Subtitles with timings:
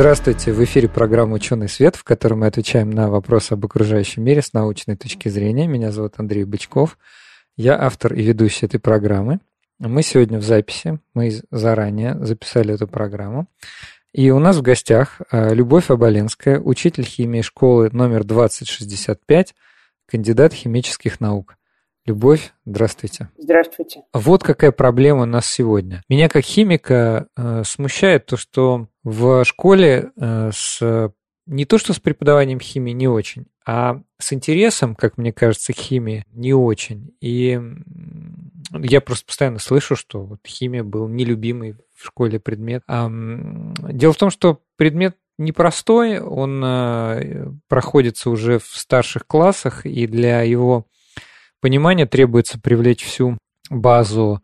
[0.00, 4.40] Здравствуйте, в эфире программа «Ученый свет», в которой мы отвечаем на вопросы об окружающем мире
[4.40, 5.66] с научной точки зрения.
[5.66, 6.96] Меня зовут Андрей Бычков,
[7.58, 9.40] я автор и ведущий этой программы.
[9.78, 13.46] Мы сегодня в записи, мы заранее записали эту программу.
[14.14, 19.54] И у нас в гостях э, Любовь Аболенская, учитель химии школы номер 2065,
[20.06, 21.58] кандидат химических наук.
[22.06, 23.28] Любовь, здравствуйте.
[23.36, 24.04] Здравствуйте.
[24.14, 26.02] Вот какая проблема у нас сегодня.
[26.08, 31.12] Меня как химика э, смущает то, что в школе э, с
[31.46, 35.76] не то что с преподаванием химии не очень, а с интересом, как мне кажется, к
[35.76, 37.16] химии не очень.
[37.20, 37.60] И
[38.72, 42.84] я просто постоянно слышу, что вот химия был нелюбимый в школе предмет.
[42.86, 50.42] Дело в том, что предмет непростой, он э, проходится уже в старших классах, и для
[50.42, 50.86] его
[51.60, 53.38] понимания требуется привлечь всю
[53.70, 54.42] базу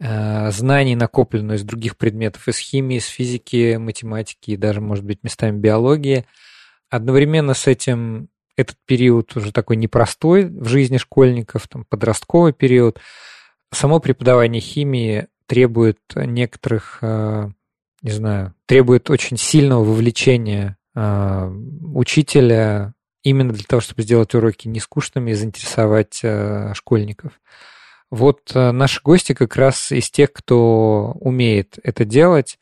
[0.00, 5.58] знаний, накопленную из других предметов, из химии, из физики, математики и даже, может быть, местами
[5.58, 6.26] биологии.
[6.90, 13.00] Одновременно с этим этот период уже такой непростой в жизни школьников, там, подростковый период.
[13.72, 17.48] Само преподавание химии требует некоторых, э,
[18.02, 21.52] не знаю, требует очень сильного вовлечения э,
[21.94, 26.22] учителя именно для того, чтобы сделать уроки не скучными и заинтересовать
[26.74, 27.40] школьников.
[28.14, 32.60] Вот э, наши гости как раз из тех, кто умеет это делать,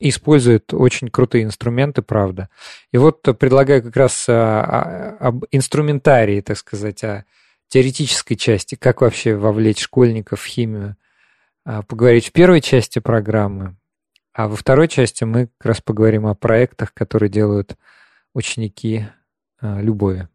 [0.00, 2.48] используют очень крутые инструменты, правда.
[2.90, 7.26] И вот предлагаю как раз э, об инструментарии, так сказать, о
[7.68, 10.96] теоретической части, как вообще вовлечь школьников в химию,
[11.66, 13.76] а, поговорить в первой части программы,
[14.32, 17.76] а во второй части мы как раз поговорим о проектах, которые делают
[18.32, 19.06] ученики
[19.60, 20.28] э, любови.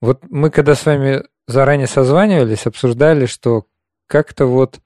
[0.00, 3.64] Вот мы когда с вами заранее созванивались, обсуждали, что
[4.06, 4.78] как-то вот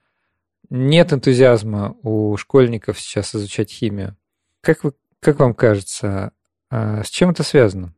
[0.70, 4.16] нет энтузиазма у школьников сейчас изучать химию.
[4.62, 6.32] Как, вы, как вам кажется,
[6.70, 7.92] а с чем это связано?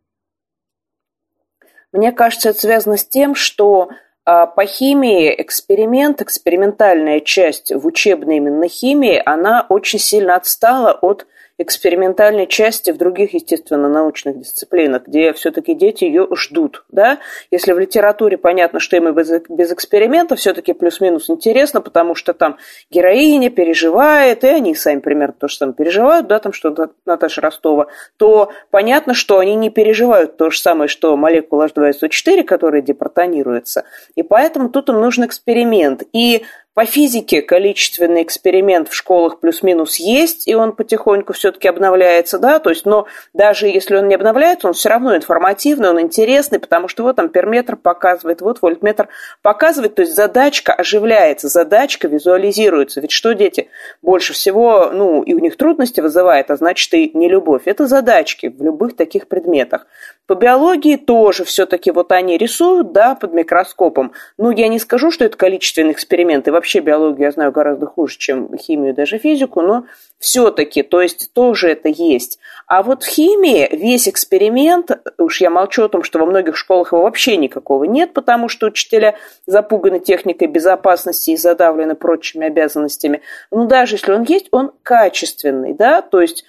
[1.93, 3.91] Мне кажется, это связано с тем, что
[4.25, 11.27] а, по химии эксперимент, экспериментальная часть в учебной именно химии, она очень сильно отстала от
[11.59, 16.85] экспериментальной части в других, естественно, научных дисциплинах, где все-таки дети ее ждут.
[16.89, 17.19] Да?
[17.51, 22.35] Если в литературе понятно, что им и без, без эксперимента все-таки плюс-минус интересно, потому что
[22.35, 22.57] там
[22.91, 26.75] героиня переживает, и они сами примерно то же самое переживают, да, там что
[27.07, 27.87] Наташа Ростова,
[28.17, 33.85] то понятно, что они не переживают то же самое, что молекула H2SO4, которая депротонируется.
[34.17, 36.03] И поэтому тут им нужен эксперимент.
[36.13, 36.45] И
[36.75, 42.71] по физике количественный эксперимент в школах плюс-минус есть, и он потихоньку все-таки обновляется, да, то
[42.71, 47.05] есть, но даже если он не обновляется, он все равно информативный, он интересный, потому что
[47.05, 49.09] вот там перметр показывает, вот вольтметр
[49.41, 53.01] показывает, то есть задачка оживляется, задачка визуализируется.
[53.01, 53.69] Ведь что дети
[54.03, 57.63] больше всего, ну, и у них трудности вызывает, а значит и не любовь.
[57.67, 59.87] Это задачки в любых таких предметах.
[60.27, 64.13] По биологии тоже все-таки вот они рисуют, да, под микроскопом.
[64.39, 68.17] Ну, я не скажу, что это количественный эксперимент, и вообще биологию я знаю гораздо хуже,
[68.17, 69.85] чем химию, даже физику, но
[70.19, 72.39] все-таки, то есть тоже это есть.
[72.67, 76.93] А вот в химии весь эксперимент, уж я молчу о том, что во многих школах
[76.93, 83.21] его вообще никакого нет, потому что учителя запуганы техникой безопасности и задавлены прочими обязанностями.
[83.51, 86.45] Ну, даже если он есть, он качественный, да, то есть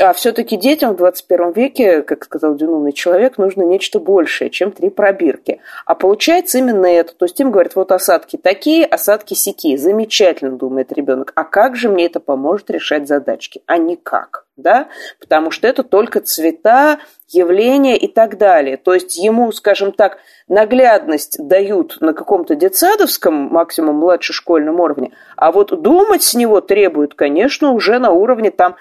[0.00, 4.72] а все-таки детям в 21 веке, как сказал один умный человек, нужно нечто большее, чем
[4.72, 5.60] три пробирки.
[5.86, 7.14] А получается именно это.
[7.14, 9.78] То есть им говорят, вот осадки такие, осадки сякие.
[9.78, 11.30] Замечательно, думает ребенок.
[11.36, 13.62] А как же мне это поможет решать задачки?
[13.66, 14.46] А никак.
[14.56, 14.88] Да?
[15.20, 18.76] Потому что это только цвета, явления и так далее.
[18.76, 20.18] То есть ему, скажем так,
[20.48, 27.72] наглядность дают на каком-то детсадовском, максимум младшешкольном уровне, а вот думать с него требуют, конечно,
[27.72, 28.76] уже на уровне там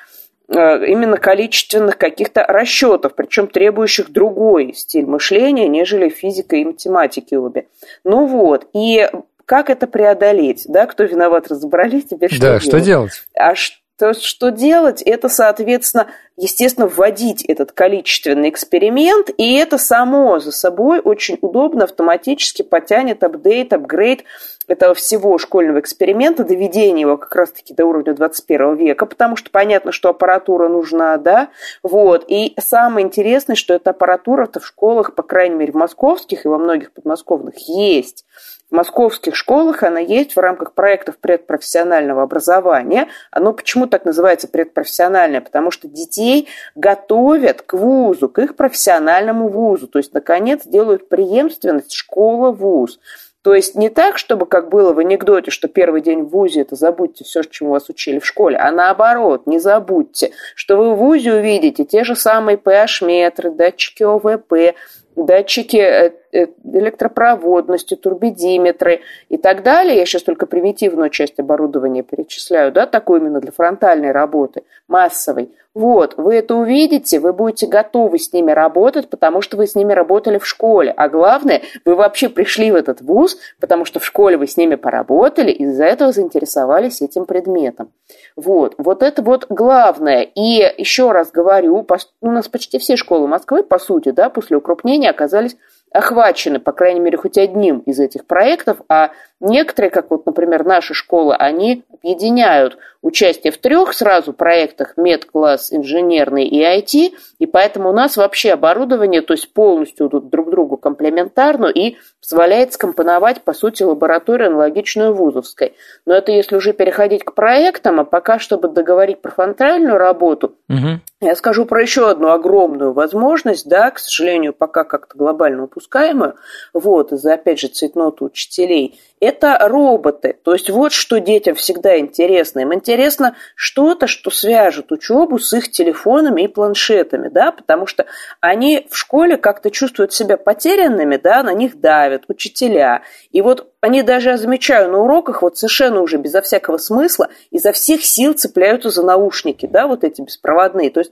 [0.50, 7.68] именно количественных каких-то расчетов, причем требующих другой стиль мышления, нежели физика и математики обе.
[8.04, 9.10] Ну вот, и
[9.46, 12.64] как это преодолеть, да, кто виноват, разобрались, теперь что да, делать?
[12.64, 13.12] что делать?
[13.36, 13.78] А что,
[14.20, 21.38] что делать, это, соответственно, естественно, вводить этот количественный эксперимент, и это само за собой очень
[21.42, 24.24] удобно автоматически потянет апдейт, апгрейд
[24.68, 29.92] этого всего школьного эксперимента, доведение его как раз-таки до уровня 21 века, потому что понятно,
[29.92, 31.50] что аппаратура нужна, да,
[31.84, 36.48] вот, и самое интересное, что эта аппаратура-то в школах, по крайней мере, в московских и
[36.48, 38.26] во многих подмосковных есть,
[38.74, 43.08] московских школах она есть в рамках проектов предпрофессионального образования.
[43.32, 45.42] Оно почему так называется предпрофессиональное?
[45.42, 49.88] Потому что детей готовят к вузу, к их профессиональному вузу.
[49.88, 53.00] То есть, наконец, делают преемственность школа-вуз.
[53.44, 56.76] То есть не так, чтобы как было в анекдоте, что первый день в ВУЗе это
[56.76, 61.34] забудьте все, чему вас учили в школе, а наоборот, не забудьте, что вы в ВУЗе
[61.34, 64.78] увидите те же самые PH-метры, датчики ОВП,
[65.18, 69.98] датчики э, электропроводности, турбидиметры и так далее.
[69.98, 75.52] Я сейчас только примитивную часть оборудования перечисляю, да, такую именно для фронтальной работы, массовой.
[75.74, 79.92] Вот, вы это увидите, вы будете готовы с ними работать, потому что вы с ними
[79.92, 80.94] работали в школе.
[80.96, 84.76] А главное, вы вообще пришли в этот вуз, потому что в школе вы с ними
[84.76, 87.92] поработали, и из-за этого заинтересовались этим предметом.
[88.36, 90.22] Вот, вот это вот главное.
[90.22, 91.88] И еще раз говорю,
[92.22, 95.58] у нас почти все школы Москвы, по сути, да, после укрупнения оказались
[95.94, 99.12] охвачены, по крайней мере, хоть одним из этих проектов, а
[99.44, 106.46] некоторые, как вот, например, наши школы, они объединяют участие в трех сразу проектах медкласс, инженерный
[106.46, 111.98] и IT, и поэтому у нас вообще оборудование, то есть полностью друг другу комплементарно и
[112.22, 115.74] позволяет скомпоновать, по сути, лабораторию аналогичную вузовской.
[116.06, 121.02] Но это если уже переходить к проектам, а пока, чтобы договорить про фронтальную работу, угу.
[121.20, 126.36] я скажу про еще одну огромную возможность, да, к сожалению, пока как-то глобально упускаемую,
[126.74, 128.98] вот, из-за, опять же, цветноты учителей–
[129.34, 130.38] это роботы.
[130.44, 132.60] То есть вот что детям всегда интересно.
[132.60, 138.06] Им интересно что-то, что свяжет учебу с их телефонами и планшетами, да, потому что
[138.40, 143.02] они в школе как-то чувствуют себя потерянными, да, на них давят учителя.
[143.32, 147.74] И вот они даже, я замечаю, на уроках вот совершенно уже безо всякого смысла изо
[147.74, 150.90] всех сил цепляются за наушники, да, вот эти беспроводные.
[150.90, 151.12] То есть,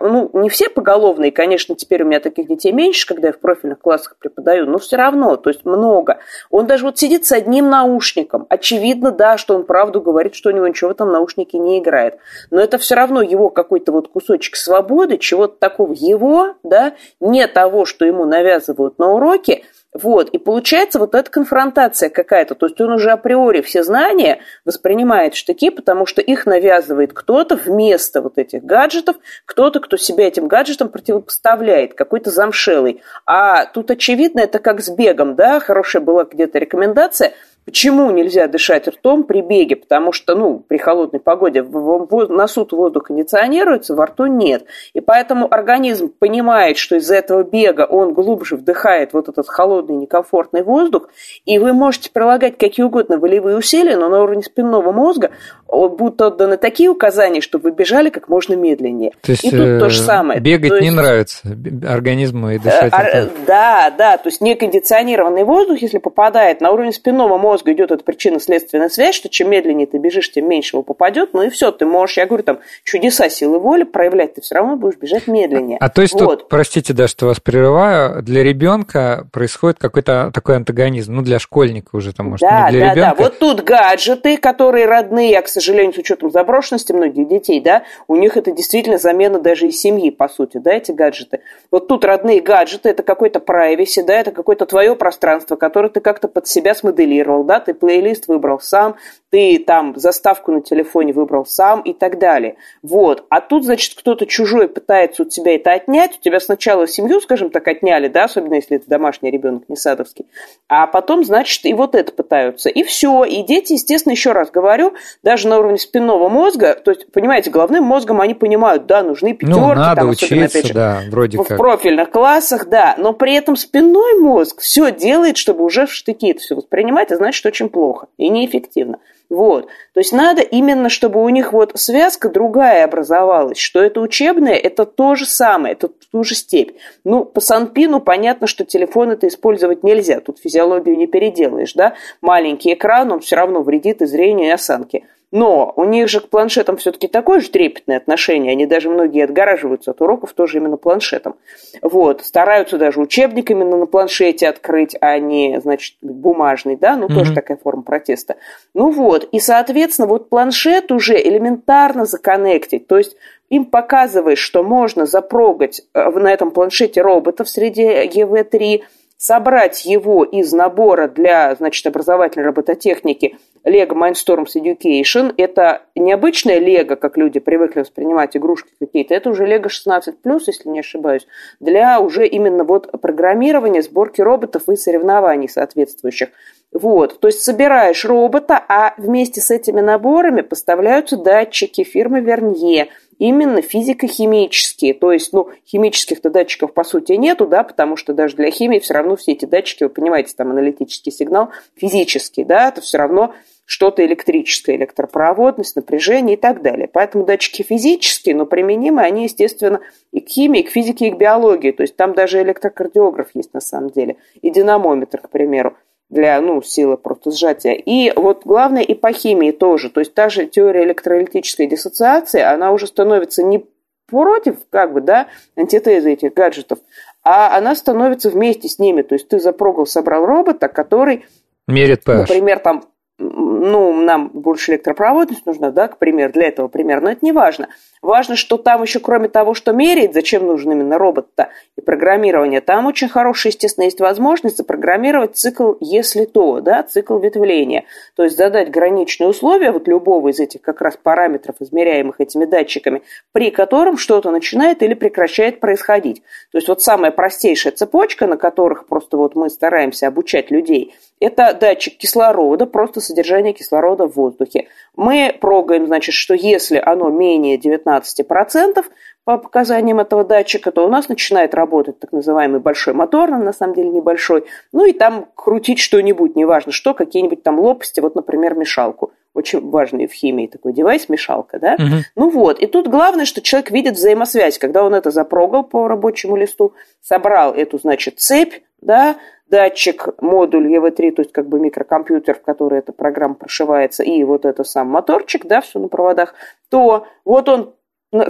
[0.00, 3.78] ну, не все поголовные, конечно, теперь у меня таких детей меньше, когда я в профильных
[3.78, 6.18] классах преподаю, но все равно, то есть много.
[6.50, 8.46] Он даже вот сидит с одним наушником.
[8.48, 12.18] Очевидно, да, что он правду говорит, что у него ничего в этом наушнике не играет.
[12.50, 17.84] Но это все равно его какой-то вот кусочек свободы, чего-то такого его, да, не того,
[17.84, 19.62] что ему навязывают на уроке,
[20.02, 22.54] вот, и получается вот эта конфронтация какая-то.
[22.54, 27.56] То есть он уже априори все знания воспринимает в штыки, потому что их навязывает кто-то
[27.56, 33.02] вместо вот этих гаджетов, кто-то, кто себя этим гаджетом противопоставляет, какой-то замшелый.
[33.26, 37.32] А тут очевидно, это как с бегом, да, хорошая была где-то рекомендация–
[37.68, 39.76] Почему нельзя дышать ртом при беге?
[39.76, 44.64] Потому что, ну, при холодной погоде носу воздух кондиционируется, во рту нет.
[44.94, 50.62] И поэтому организм понимает, что из-за этого бега он глубже вдыхает вот этот холодный, некомфортный
[50.62, 51.10] воздух,
[51.44, 55.30] и вы можете прилагать какие угодно волевые усилия, но на уровне спинного мозга
[55.68, 59.12] будут отданы такие указания, чтобы вы бежали как можно медленнее.
[59.20, 60.40] То есть, и тут э, то же самое.
[60.40, 61.40] Бегать то не нравится
[61.86, 62.92] организму и дышать.
[62.94, 67.90] Э, да, да, то есть некондиционированный воздух, если попадает на уровень спинного мозга, мозга идет
[67.90, 71.72] эта причинно-следственная связь, что чем медленнее ты бежишь, тем меньше его попадет, ну и все,
[71.72, 75.78] ты можешь, я говорю, там, чудеса силы воли проявлять, ты все равно будешь бежать медленнее.
[75.80, 76.20] А то есть вот.
[76.20, 81.96] тут, простите, да, что вас прерываю, для ребенка происходит какой-то такой антагонизм, ну для школьника
[81.96, 83.16] уже там, может, да, не для да, ребенка.
[83.16, 87.82] Да, вот тут гаджеты, которые родные, а, к сожалению, с учетом заброшенности многих детей, да,
[88.06, 91.40] у них это действительно замена даже и семьи, по сути, да, эти гаджеты.
[91.70, 96.28] Вот тут родные гаджеты, это какой-то privacy, да, это какое-то твое пространство, которое ты как-то
[96.28, 98.96] под себя смоделировал, да, ты плейлист выбрал сам,
[99.30, 102.56] ты там заставку на телефоне выбрал сам и так далее.
[102.82, 103.24] Вот.
[103.28, 106.18] А тут, значит, кто-то чужой пытается у тебя это отнять.
[106.18, 110.26] У тебя сначала семью, скажем так, отняли, да, особенно если это домашний ребенок, не садовский.
[110.68, 112.68] А потом, значит, и вот это пытаются.
[112.68, 113.24] И все.
[113.24, 117.84] И дети, естественно, еще раз говорю, даже на уровне спинного мозга, то есть, понимаете, головным
[117.84, 119.60] мозгом они понимают, да, нужны пятерки.
[119.60, 121.58] Ну, надо там, учиться, опять же, да, вроде в как.
[121.58, 122.94] В профильных классах, да.
[122.98, 127.16] Но при этом спинной мозг все делает, чтобы уже в штыки это все воспринимать, а
[127.16, 128.98] значит, очень плохо и неэффективно.
[129.30, 129.66] Вот.
[129.92, 134.86] То есть надо именно, чтобы у них вот связка другая образовалась, что это учебное, это
[134.86, 136.76] то же самое, это ту же степь.
[137.04, 141.94] Ну, по Санпину понятно, что телефон это использовать нельзя, тут физиологию не переделаешь, да.
[142.22, 145.04] Маленький экран, он все равно вредит и зрению, и осанке.
[145.30, 148.52] Но у них же к планшетам все-таки такое же трепетное отношение.
[148.52, 151.36] Они даже многие отгораживаются от уроков тоже именно планшетом.
[151.82, 152.24] Вот.
[152.24, 157.14] Стараются даже учебник именно на планшете открыть, а не, значит, бумажный, да, ну, mm-hmm.
[157.14, 158.36] тоже такая форма протеста.
[158.72, 159.28] Ну вот.
[159.30, 162.86] И, соответственно, вот планшет уже элементарно законнектить.
[162.86, 163.14] То есть
[163.50, 168.82] им показываешь, что можно запрогать э, на этом планшете робота в среде EV3,
[169.18, 175.32] собрать его из набора для, значит, образовательной робототехники Lego Mindstorms Education.
[175.36, 179.14] Это необычная Лего, как люди привыкли воспринимать игрушки какие-то.
[179.14, 180.12] Это уже Lego 16+,
[180.46, 181.26] если не ошибаюсь,
[181.60, 186.28] для уже именно вот программирования, сборки роботов и соревнований соответствующих.
[186.72, 193.62] Вот, то есть собираешь робота, а вместе с этими наборами поставляются датчики фирмы Вернье, именно
[193.62, 194.94] физико-химические.
[194.94, 198.94] То есть, ну, химических-то датчиков по сути нету, да, потому что даже для химии все
[198.94, 203.34] равно все эти датчики, вы понимаете, там аналитический сигнал физический, да, это все равно
[203.68, 206.88] что-то электрическое, электропроводность, напряжение и так далее.
[206.90, 211.18] Поэтому датчики физические, но применимы они, естественно, и к химии, и к физике, и к
[211.18, 211.72] биологии.
[211.72, 215.76] То есть там даже электрокардиограф есть на самом деле, и динамометр, к примеру
[216.10, 217.74] для ну, силы просто сжатия.
[217.74, 219.90] И вот главное и по химии тоже.
[219.90, 223.66] То есть та же теория электролитической диссоциации, она уже становится не
[224.06, 226.78] против, как бы, да, антитезы этих гаджетов,
[227.22, 229.02] а она становится вместе с ними.
[229.02, 231.26] То есть ты запрогал, собрал робота, который,
[231.66, 232.16] Мерит pH.
[232.16, 232.84] например, там
[233.18, 237.68] ну, нам больше электропроводность нужна, да, к примеру, для этого примера, но это не важно.
[238.00, 242.86] Важно, что там еще, кроме того, что меряет, зачем нужен именно робот-то и программирование, там
[242.86, 247.84] очень хорошая, естественно, есть возможность запрограммировать цикл «если то», да, цикл ветвления.
[248.14, 253.02] То есть задать граничные условия вот любого из этих как раз параметров, измеряемых этими датчиками,
[253.32, 256.22] при котором что-то начинает или прекращает происходить.
[256.52, 261.52] То есть вот самая простейшая цепочка, на которых просто вот мы стараемся обучать людей– это
[261.52, 264.68] датчик кислорода, просто содержание кислорода в воздухе.
[264.96, 268.84] Мы прогаем, значит, что если оно менее 19%
[269.24, 273.74] по показаниям этого датчика, то у нас начинает работать так называемый большой мотор, на самом
[273.74, 279.12] деле небольшой, ну и там крутить что-нибудь, неважно что, какие-нибудь там лопасти, вот, например, мешалку.
[279.34, 281.74] Очень важный в химии такой девайс, мешалка, да?
[281.74, 281.96] Угу.
[282.16, 286.36] Ну вот, и тут главное, что человек видит взаимосвязь, когда он это запрогал по рабочему
[286.36, 286.72] листу,
[287.02, 289.16] собрал эту, значит, цепь, да,
[289.48, 294.44] датчик, модуль EV3, то есть как бы микрокомпьютер, в который эта программа прошивается, и вот
[294.44, 296.34] это сам моторчик, да, все на проводах,
[296.68, 297.74] то вот он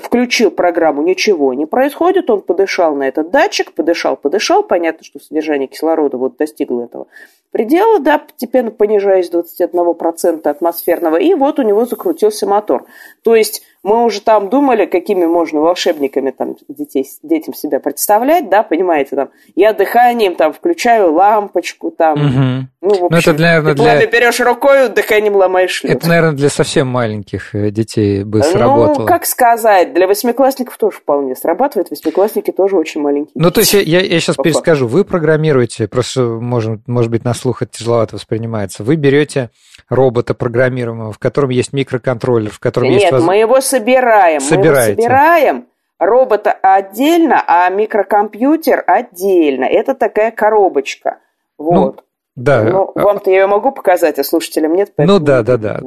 [0.01, 5.69] включил программу, ничего не происходит, он подышал на этот датчик, подышал, подышал, понятно, что содержание
[5.69, 7.07] кислорода вот достигло этого
[7.51, 12.87] предела, да, постепенно понижаясь до 21% атмосферного, и вот у него закрутился мотор.
[13.23, 18.63] То есть мы уже там думали, какими можно волшебниками там детей, детям себя представлять, да,
[18.63, 22.69] понимаете, там, я дыханием там включаю лампочку, там, угу.
[22.81, 24.07] ну, в общем, ну, это, наверное, ты для...
[24.07, 25.93] берешь рукой, дыханием ломаешь шлюп.
[25.93, 29.01] Это, наверное, для совсем маленьких э, детей бы сработало.
[29.01, 33.33] Ну, как сказать, для восьмиклассников тоже вполне срабатывает, восьмиклассники тоже очень маленькие.
[33.35, 37.25] Ну, то есть я, я, я сейчас По перескажу, вы программируете, просто, может, может быть,
[37.25, 39.51] на слух это тяжеловато воспринимается, вы берете
[39.89, 43.13] робота программируемого, в котором есть микроконтроллер, в котором Нет, есть...
[43.13, 44.41] Нет, мы его собираем.
[44.41, 44.97] Собираете.
[44.97, 45.67] Мы его собираем,
[45.99, 49.65] робота отдельно, а микрокомпьютер отдельно.
[49.65, 51.19] Это такая коробочка.
[51.59, 51.97] Вот.
[51.97, 52.03] Ну,
[52.37, 52.63] да.
[52.63, 54.93] Ну, вам-то я ее могу показать, а слушателям нет.
[54.97, 55.81] Ну да, да, да,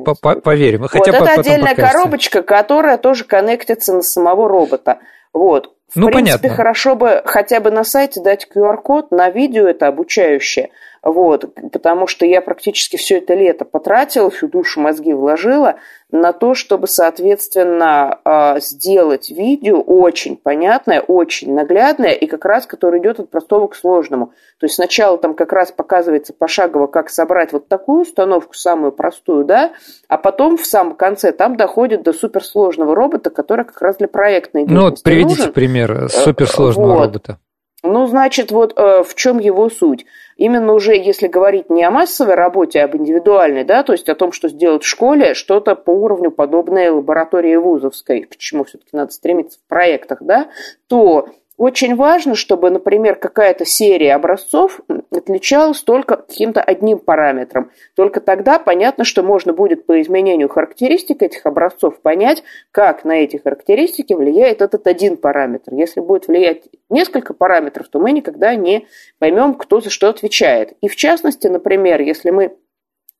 [0.44, 0.84] поверим.
[0.88, 5.00] Хотя вот, это отдельная коробочка, которая тоже коннектится на самого робота.
[5.34, 5.72] Вот.
[5.94, 6.58] В ну, принципе, понятно.
[6.58, 10.70] хорошо бы хотя бы на сайте дать QR-код, на видео это обучающее.
[11.04, 15.78] Вот, потому что я практически все это лето потратила, всю душу мозги вложила
[16.12, 23.02] на то, чтобы, соответственно, а, сделать видео очень понятное, очень наглядное, и как раз, которое
[23.02, 24.28] идет от простого к сложному.
[24.60, 29.44] То есть сначала там как раз показывается пошагово, как собрать вот такую установку, самую простую,
[29.44, 29.72] да,
[30.08, 34.68] а потом в самом конце там доходит до суперсложного робота, который как раз для проектной
[34.68, 35.54] деятельности Ну, вот приведите нужен.
[35.54, 37.06] пример э, суперсложного вот.
[37.06, 37.40] робота.
[37.84, 40.06] Ну, значит, вот э, в чем его суть?
[40.42, 44.16] Именно уже, если говорить не о массовой работе, а об индивидуальной, да, то есть о
[44.16, 49.12] том, что сделать в школе, что-то по уровню подобное лаборатории вузовской, к чему все-таки надо
[49.12, 50.50] стремиться в проектах, да,
[50.88, 54.80] то очень важно, чтобы, например, какая-то серия образцов
[55.12, 57.72] отличалась только каким-то одним параметром.
[57.96, 63.38] Только тогда понятно, что можно будет по изменению характеристик этих образцов понять, как на эти
[63.38, 65.74] характеристики влияет этот один параметр.
[65.74, 68.88] Если будет влиять несколько параметров, то мы никогда не
[69.20, 70.74] поймем, кто за что отвечает.
[70.82, 72.56] И в частности, например, если мы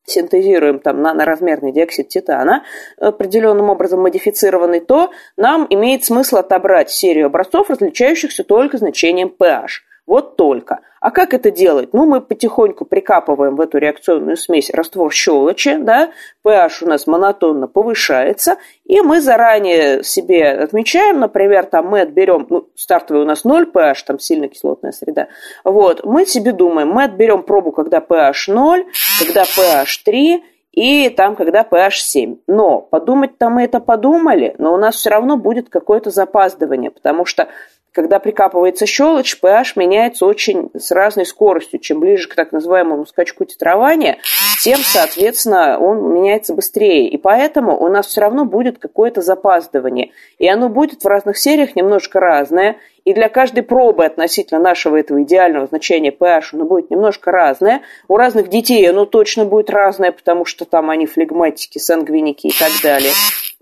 [0.04, 2.64] синтезируем там наноразмерный диоксид титана,
[2.98, 9.66] определенным образом модифицированный, то нам имеет смысл отобрать серию образцов, различающихся только значением pH.
[10.12, 10.80] Вот только.
[11.00, 11.94] А как это делать?
[11.94, 16.10] Ну, мы потихоньку прикапываем в эту реакционную смесь раствор щелочи, да,
[16.44, 22.68] pH у нас монотонно повышается, и мы заранее себе отмечаем, например, там мы отберем, ну,
[22.74, 25.28] стартовый у нас 0 pH, там сильно кислотная среда,
[25.64, 28.84] вот, мы себе думаем, мы отберем пробу, когда pH 0,
[29.18, 32.36] когда pH 3, и там, когда pH 7.
[32.46, 37.48] Но подумать-то мы это подумали, но у нас все равно будет какое-то запаздывание, потому что
[37.92, 41.78] когда прикапывается щелочь, pH меняется очень с разной скоростью.
[41.78, 44.18] Чем ближе к так называемому скачку титрования,
[44.62, 47.08] тем, соответственно, он меняется быстрее.
[47.08, 50.10] И поэтому у нас все равно будет какое-то запаздывание.
[50.38, 52.76] И оно будет в разных сериях немножко разное.
[53.04, 57.82] И для каждой пробы относительно нашего этого идеального значения pH оно будет немножко разное.
[58.08, 62.70] У разных детей оно точно будет разное, потому что там они флегматики, сангвиники и так
[62.82, 63.12] далее.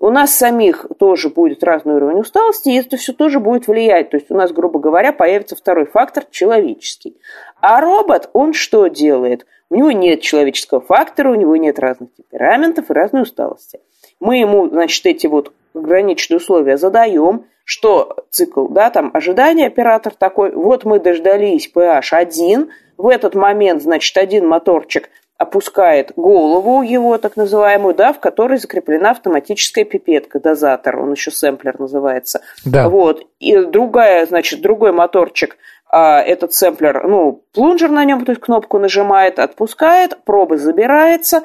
[0.03, 4.09] У нас самих тоже будет разный уровень усталости, и это все тоже будет влиять.
[4.09, 7.19] То есть у нас, грубо говоря, появится второй фактор человеческий.
[7.61, 9.47] А робот, он что делает?
[9.69, 13.81] У него нет человеческого фактора, у него нет разных темпераментов и разной усталости.
[14.21, 20.51] Мы ему, значит, эти вот ограниченные условия задаем, что цикл, да, там ожидание оператор такой,
[20.51, 27.35] вот мы дождались pH 1, в этот момент, значит, один моторчик опускает голову его, так
[27.35, 32.43] называемую, да, в которой закреплена автоматическая пипетка, дозатор, он еще сэмплер называется.
[32.67, 32.91] Да.
[32.91, 33.27] Вот.
[33.39, 35.57] И другая, значит, другой моторчик,
[35.91, 41.41] а, этот сэмплер, ну, плунжер на нем, то есть кнопку нажимает, отпускает, проба забирается,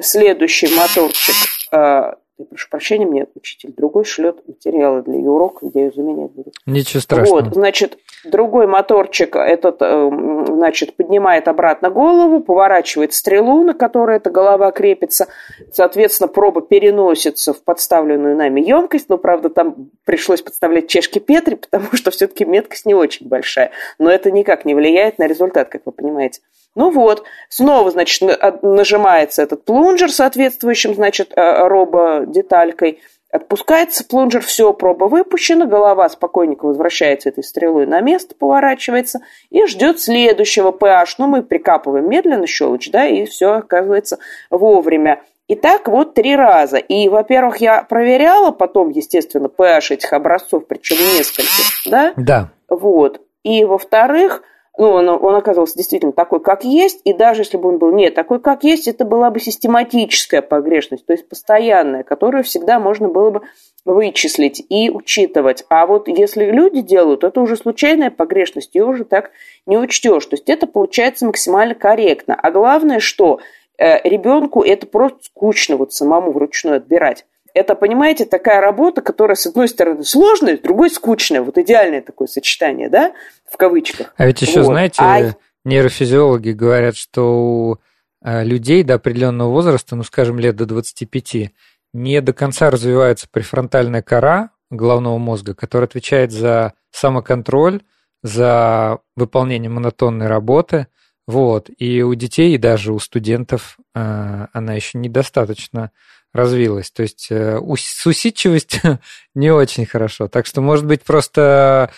[0.00, 1.36] следующий моторчик
[1.70, 6.32] а, я прошу прощения, мне учитель другой шлет материалы для ее урока, где ее заменять
[6.32, 6.54] будут.
[6.66, 7.42] Ничего страшного.
[7.42, 10.10] Вот, значит, другой моторчик этот, э,
[10.48, 15.28] значит, поднимает обратно голову, поворачивает стрелу, на которой эта голова крепится.
[15.72, 21.88] Соответственно, проба переносится в подставленную нами емкость, но, правда, там пришлось подставлять чешки Петри, потому
[21.94, 23.70] что все-таки меткость не очень большая.
[23.98, 26.40] Но это никак не влияет на результат, как вы понимаете.
[26.76, 28.22] Ну вот, снова, значит,
[28.62, 33.00] нажимается этот плунжер соответствующим, значит, э, робо-деталькой,
[33.32, 40.00] отпускается плунжер, все, проба выпущена, голова спокойненько возвращается этой стрелой на место, поворачивается и ждет
[40.00, 41.14] следующего pH.
[41.18, 44.18] Ну, мы прикапываем медленно щелочь, да, и все оказывается
[44.50, 45.22] вовремя.
[45.48, 46.76] И так вот три раза.
[46.76, 52.12] И, во-первых, я проверяла потом, естественно, pH этих образцов, причем нескольких, да?
[52.16, 52.50] Да.
[52.68, 53.20] Вот.
[53.44, 54.42] И, во-вторых,
[54.78, 58.10] ну, он, он оказался действительно такой, как есть, и даже если бы он был не
[58.10, 63.30] такой, как есть, это была бы систематическая погрешность, то есть постоянная, которую всегда можно было
[63.30, 63.42] бы
[63.86, 65.64] вычислить и учитывать.
[65.70, 69.30] А вот если люди делают, это уже случайная погрешность, ее уже так
[69.64, 70.26] не учтешь.
[70.26, 72.34] То есть это получается максимально корректно.
[72.34, 73.40] А главное, что
[73.78, 77.24] э, ребенку это просто скучно вот самому вручную отбирать
[77.56, 81.40] это, понимаете, такая работа, которая, с одной стороны, сложная, с другой скучная.
[81.40, 83.14] Вот идеальное такое сочетание, да,
[83.50, 84.12] в кавычках.
[84.18, 84.66] А ведь еще, вот.
[84.66, 85.34] знаете, а...
[85.64, 87.78] нейрофизиологи говорят, что у
[88.22, 91.52] э, людей до определенного возраста, ну, скажем, лет до 25,
[91.94, 97.80] не до конца развивается префронтальная кора головного мозга, которая отвечает за самоконтроль,
[98.22, 100.88] за выполнение монотонной работы.
[101.26, 101.70] Вот.
[101.78, 105.90] И у детей, и даже у студентов э, она еще недостаточно
[106.36, 106.90] развилась.
[106.90, 109.00] То есть э, с усидчивостью
[109.34, 110.28] не очень хорошо.
[110.28, 111.90] Так что, может быть, просто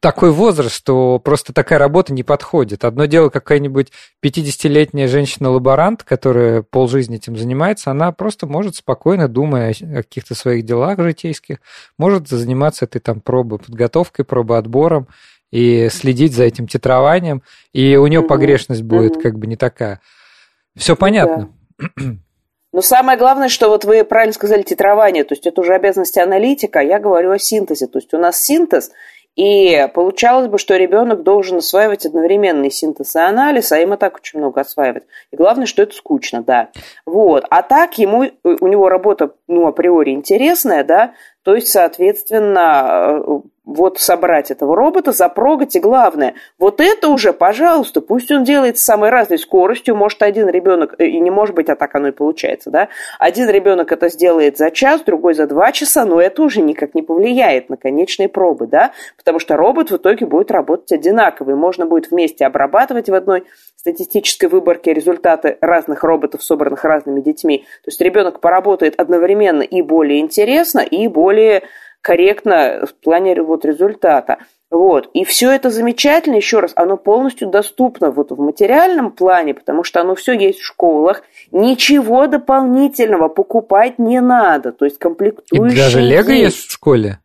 [0.00, 2.84] такой возраст, что просто такая работа не подходит.
[2.84, 3.92] Одно дело, какая-нибудь
[4.24, 10.98] 50-летняя женщина-лаборант, которая полжизни этим занимается, она просто может спокойно, думая о каких-то своих делах
[10.98, 11.58] житейских,
[11.98, 15.08] может заниматься этой там пробой, подготовкой, пробоотбором
[15.50, 19.20] и следить за этим титрованием, и у нее угу, погрешность будет угу.
[19.20, 20.00] как бы не такая.
[20.74, 21.50] Все понятно.
[21.78, 21.86] Да.
[22.76, 26.80] Но самое главное, что вот вы правильно сказали титрование, то есть это уже обязанности аналитика,
[26.80, 27.86] я говорю о синтезе.
[27.86, 28.90] То есть у нас синтез,
[29.34, 34.16] и получалось бы, что ребенок должен осваивать одновременный синтез и анализ, а им и так
[34.16, 35.04] очень много осваивать.
[35.30, 36.68] И главное, что это скучно, да.
[37.06, 37.46] Вот.
[37.48, 41.14] А так ему, у него работа, ну, априори интересная, да,
[41.46, 48.00] то есть, соответственно, э, вот собрать этого робота, запрогать, и главное, вот это уже, пожалуйста,
[48.00, 51.68] пусть он делает с самой разной скоростью, может, один ребенок, э, и не может быть,
[51.68, 55.70] а так оно и получается, да, один ребенок это сделает за час, другой за два
[55.72, 59.96] часа, но это уже никак не повлияет на конечные пробы, да, потому что робот в
[59.98, 63.44] итоге будет работать одинаковый, можно будет вместе обрабатывать в одной
[63.76, 70.20] статистической выборке результаты разных роботов, собранных разными детьми, то есть ребенок поработает одновременно и более
[70.20, 71.35] интересно, и более
[72.00, 74.38] корректно в плане вот результата.
[74.70, 75.08] Вот.
[75.12, 80.00] И все это замечательно, еще раз, оно полностью доступно вот в материальном плане, потому что
[80.00, 81.22] оно все есть в школах.
[81.52, 84.72] Ничего дополнительного покупать не надо.
[84.72, 87.20] То есть комплектующие И даже Лего есть в школе?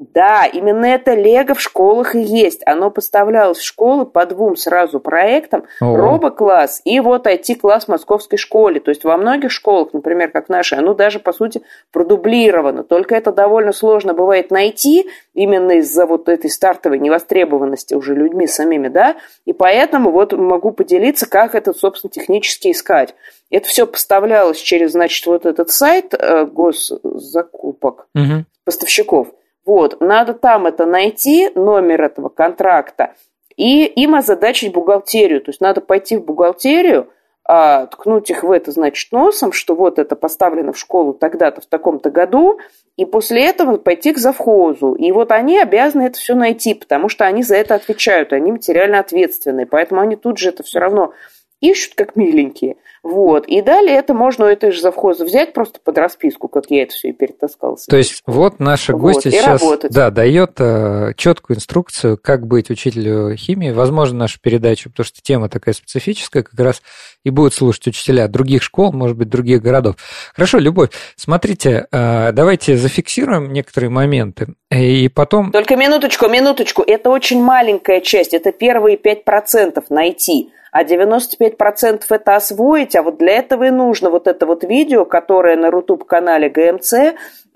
[0.00, 2.62] Да, именно это Лего в школах и есть.
[2.64, 5.64] Оно поставлялось в школы по двум сразу проектам.
[5.78, 5.94] О.
[5.94, 8.80] Робокласс и вот IT-класс в московской школе.
[8.80, 11.60] То есть во многих школах, например, как наши, оно даже, по сути,
[11.92, 12.82] продублировано.
[12.82, 18.88] Только это довольно сложно бывает найти именно из-за вот этой стартовой невостребованности уже людьми самими,
[18.88, 19.16] да.
[19.44, 23.14] И поэтому вот могу поделиться, как это, собственно, технически искать.
[23.50, 28.46] Это все поставлялось через, значит, вот этот сайт э, госзакупок угу.
[28.64, 29.28] поставщиков.
[29.70, 33.14] Вот, надо там это найти, номер этого контракта,
[33.56, 35.40] и им озадачить бухгалтерию.
[35.40, 37.08] То есть надо пойти в бухгалтерию,
[37.44, 41.66] а, ткнуть их в это, значит, носом, что вот это поставлено в школу тогда-то, в
[41.66, 42.58] таком-то году,
[42.96, 44.94] и после этого пойти к завхозу.
[44.94, 48.98] И вот они обязаны это все найти, потому что они за это отвечают, они материально
[48.98, 51.12] ответственные, поэтому они тут же это все равно
[51.60, 52.76] ищут как миленькие.
[53.02, 53.46] Вот.
[53.46, 56.92] И далее это можно у этой же завхоза взять просто под расписку, как я это
[56.92, 57.86] все и перетаскался.
[57.88, 63.34] То есть вот наша вот, гостья сейчас да, дает э, четкую инструкцию, как быть учителю
[63.36, 63.70] химии.
[63.70, 66.82] Возможно, нашу передачу, потому что тема такая специфическая, как раз
[67.24, 69.96] и будут слушать учителя других школ, может быть, других городов.
[70.34, 75.52] Хорошо, Любовь, смотрите, э, давайте зафиксируем некоторые моменты, и потом...
[75.52, 76.82] Только минуточку, минуточку.
[76.86, 83.38] Это очень маленькая часть, это первые 5% найти а 95% это освоить, а вот для
[83.38, 86.94] этого и нужно вот это вот видео, которое на YouTube-канале ГМЦ,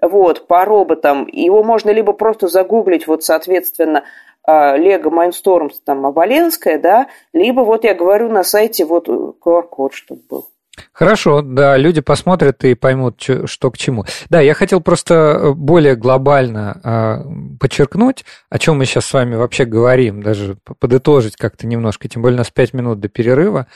[0.02, 4.04] вот, по роботам, его можно либо просто загуглить, вот, соответственно,
[4.46, 10.48] Лего Майнстормс, там, Оболенская, да, либо вот я говорю на сайте вот QR-код, чтобы был.
[10.92, 14.04] Хорошо, да, люди посмотрят и поймут, что к чему.
[14.28, 19.36] Да, я хотел просто э, более глобально э, подчеркнуть, о чем мы сейчас с вами
[19.36, 23.66] вообще говорим, даже подытожить как-то немножко, тем более у нас 5 минут до перерыва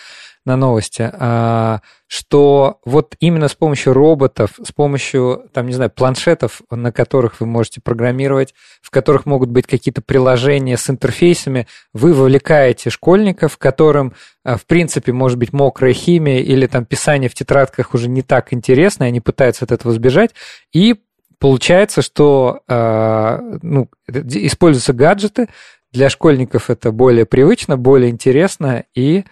[0.49, 6.63] на новости, а, что вот именно с помощью роботов, с помощью, там, не знаю, планшетов,
[6.71, 12.91] на которых вы можете программировать, в которых могут быть какие-то приложения с интерфейсами, вы вовлекаете
[12.91, 18.09] школьников, которым, а, в принципе, может быть, мокрая химия или там писание в тетрадках уже
[18.09, 20.31] не так интересно, и они пытаются от этого сбежать,
[20.73, 20.97] и
[21.39, 25.49] получается, что э, ну, используются гаджеты,
[25.93, 29.25] для школьников это более привычно, более интересно, и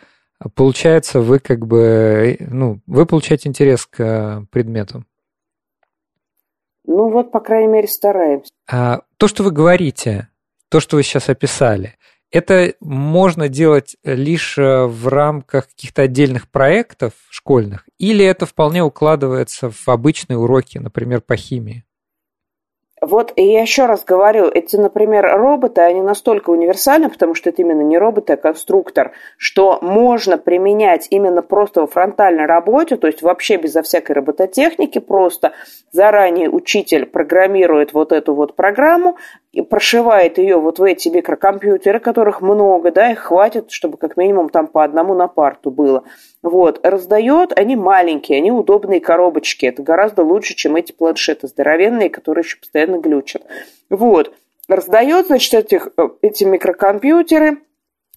[0.55, 5.05] получается, вы как бы, ну, вы получаете интерес к э, предмету.
[6.85, 8.51] Ну вот, по крайней мере, стараемся.
[8.70, 10.29] А, то, что вы говорите,
[10.68, 11.96] то, что вы сейчас описали,
[12.31, 19.70] это можно делать лишь э, в рамках каких-то отдельных проектов школьных, или это вполне укладывается
[19.70, 21.86] в обычные уроки, например, по химии?
[23.07, 27.62] Вот и я еще раз говорю, эти, например, роботы, они настолько универсальны, потому что это
[27.62, 33.23] именно не робот, а конструктор, что можно применять именно просто во фронтальной работе, то есть
[33.23, 35.53] вообще безо всякой робототехники, просто
[35.92, 39.16] заранее учитель программирует вот эту вот программу,
[39.57, 44.51] и прошивает ее вот в эти микрокомпьютеры, которых много, да, их хватит, чтобы как минимум
[44.51, 46.05] там по одному на парту было.
[46.42, 52.42] Вот, раздает, они маленькие, они удобные коробочки, это гораздо лучше, чем эти планшеты здоровенные, которые
[52.42, 53.45] еще постоянно глючат.
[53.88, 54.35] Вот,
[54.69, 57.57] раздает, значит, этих, э, эти микрокомпьютеры,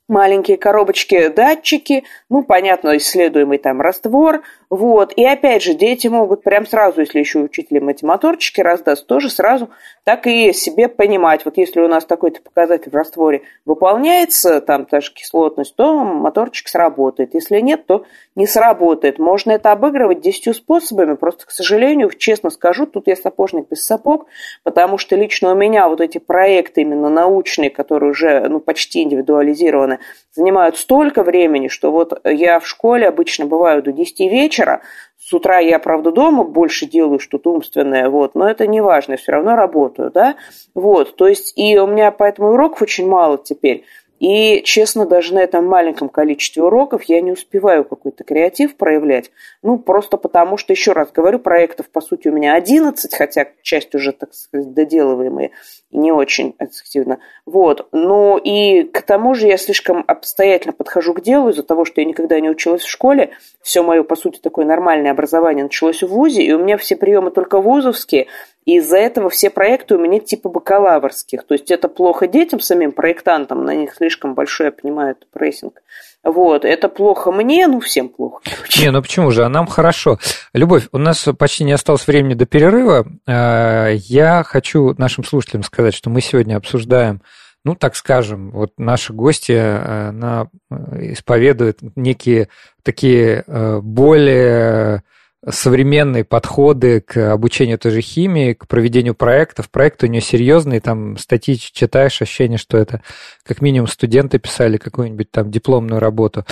[0.09, 5.13] маленькие коробочки, датчики, ну, понятно, исследуемый там раствор, вот.
[5.13, 9.69] И опять же, дети могут прям сразу, если еще учителям эти моторчики раздаст, тоже сразу
[10.03, 11.43] так и себе понимать.
[11.45, 16.67] Вот если у нас такой-то показатель в растворе выполняется, там та же кислотность, то моторчик
[16.67, 17.33] сработает.
[17.33, 18.05] Если нет, то
[18.35, 19.17] не сработает.
[19.17, 21.15] Можно это обыгрывать десятью способами.
[21.15, 24.27] Просто, к сожалению, честно скажу, тут я сапожник без сапог,
[24.63, 29.99] потому что лично у меня вот эти проекты именно научные, которые уже ну, почти индивидуализированы,
[30.31, 34.81] занимают столько времени, что вот я в школе обычно бываю до 10 вечера, вечера.
[35.17, 39.17] С утра я, правда, дома больше делаю что-то умственное, вот, но это не важно, я
[39.17, 40.35] все равно работаю, да,
[40.73, 43.83] вот, то есть, и у меня поэтому уроков очень мало теперь.
[44.19, 49.31] И, честно, даже на этом маленьком количестве уроков я не успеваю какой-то креатив проявлять.
[49.63, 53.95] Ну, просто потому что, еще раз говорю, проектов, по сути, у меня 11, хотя часть
[53.95, 55.51] уже, так сказать, доделываемые
[55.91, 57.19] не очень эффективно.
[57.45, 57.87] Вот.
[57.91, 62.05] Ну, и к тому же я слишком обстоятельно подхожу к делу из-за того, что я
[62.05, 63.31] никогда не училась в школе.
[63.61, 67.31] Все мое, по сути, такое нормальное образование началось в ВУЗе, и у меня все приемы
[67.31, 68.27] только вузовские,
[68.65, 71.43] и из-за этого все проекты у меня типа бакалаврских.
[71.43, 75.81] То есть это плохо детям, самим проектантам, на них слишком большой, я понимаю, прессинг.
[76.23, 78.41] Вот, это плохо мне, ну, всем плохо.
[78.77, 80.19] Не, ну почему же, а нам хорошо.
[80.53, 83.07] Любовь, у нас почти не осталось времени до перерыва.
[83.25, 87.21] А, я хочу нашим слушателям сказать, что мы сегодня обсуждаем
[87.65, 92.47] ну, так скажем, вот наши гости, она исповедует некие
[92.83, 95.03] такие э, более
[95.47, 99.69] современные подходы к обучению той же химии, к проведению проектов.
[99.69, 103.01] Проекты у нее серьезные, там статьи читаешь, ощущение, что это
[103.43, 106.45] как минимум студенты писали какую-нибудь там дипломную работу.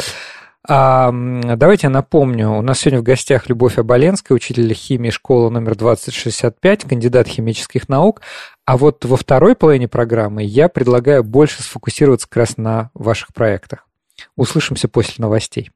[0.69, 5.76] А, давайте я напомню, у нас сегодня в гостях Любовь Оболенская, учитель химии школы номер
[5.76, 8.21] 2065, кандидат химических наук.
[8.65, 13.88] А вот во второй половине программы я предлагаю больше сфокусироваться как раз на ваших проектах.
[14.36, 15.71] Услышимся после новостей.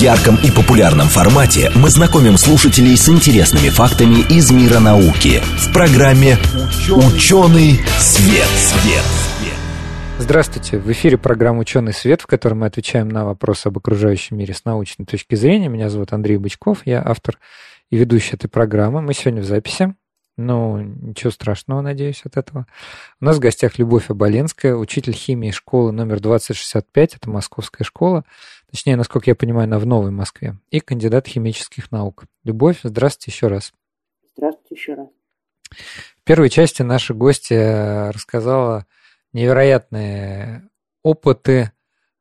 [0.00, 6.38] Ярком и популярном формате мы знакомим слушателей с интересными фактами из мира науки в программе
[6.88, 8.48] «Ученый свет».
[8.56, 9.04] свет.
[10.18, 14.54] Здравствуйте, в эфире программа «Ученый свет», в которой мы отвечаем на вопросы об окружающем мире
[14.54, 15.68] с научной точки зрения.
[15.68, 17.38] Меня зовут Андрей Бычков, я автор
[17.90, 19.02] и ведущий этой программы.
[19.02, 19.94] Мы сегодня в записи.
[20.38, 22.66] Ну, ничего страшного, надеюсь, от этого.
[23.20, 28.24] У нас в гостях Любовь Оболенская, учитель химии школы номер 2065, это московская школа,
[28.70, 32.24] точнее, насколько я понимаю, она в Новой Москве, и кандидат химических наук.
[32.44, 33.72] Любовь, здравствуйте еще раз.
[34.36, 35.08] Здравствуйте еще раз.
[36.16, 38.86] В первой части наша гостья рассказала
[39.32, 40.68] невероятные
[41.02, 41.72] опыты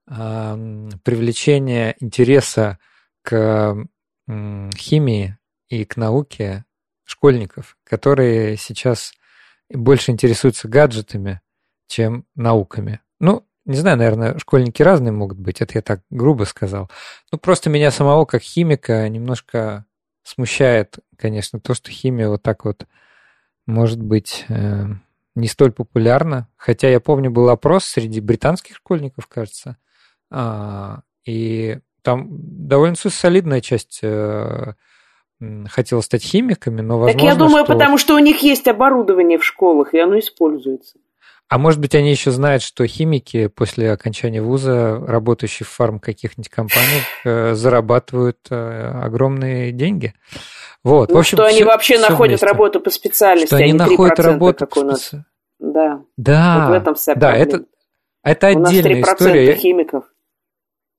[0.08, 2.80] э, привлечения интереса
[3.22, 3.88] к
[4.28, 6.66] э, химии и к науке
[7.04, 9.14] школьников, которые сейчас
[9.70, 11.42] больше интересуются гаджетами,
[11.88, 13.02] чем науками.
[13.20, 16.90] Ну, не знаю, наверное, школьники разные могут быть, это я так грубо сказал.
[17.32, 19.86] Ну, просто меня самого, как химика, немножко
[20.24, 22.88] смущает, конечно, то, что химия вот так вот
[23.68, 24.86] может быть э,
[25.36, 26.48] не столь популярна.
[26.58, 29.78] Хотя я помню, был опрос среди британских школьников, кажется,
[30.32, 34.74] а, и там довольно солидная часть э,
[35.68, 37.74] хотела стать химиками, но возможно, Так я думаю, что...
[37.74, 40.98] потому что у них есть оборудование в школах, и оно используется.
[41.50, 46.50] А может быть, они еще знают, что химики после окончания вуза, работающие в фарм каких-нибудь
[46.50, 50.14] компаниях, э, зарабатывают э, огромные деньги.
[50.84, 52.46] Вот, ну, в общем, что все, они вообще находят вместе.
[52.46, 55.12] работу по специальности, что они а находят работу как у нас.
[55.60, 56.02] Да.
[56.18, 56.68] Да.
[56.68, 57.66] Вот в этом вся да, это,
[58.24, 59.56] это отдельная у нас 3% история.
[59.56, 60.04] химиков.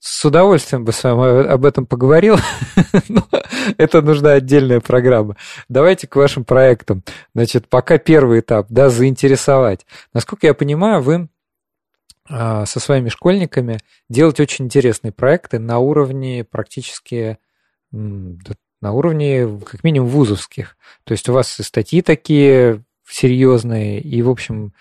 [0.01, 2.37] С удовольствием бы с вами об этом поговорил,
[3.09, 3.29] но
[3.77, 5.37] это нужна отдельная программа.
[5.69, 7.05] Давайте к вашим проектам.
[7.35, 9.85] Значит, пока первый этап, да, заинтересовать.
[10.15, 11.29] Насколько я понимаю, вы
[12.31, 17.39] а, со своими школьниками делаете очень интересные проекты на уровне практически
[17.93, 20.79] на уровне как минимум вузовских.
[21.05, 24.73] То есть у вас и статьи такие серьезные, и, в общем,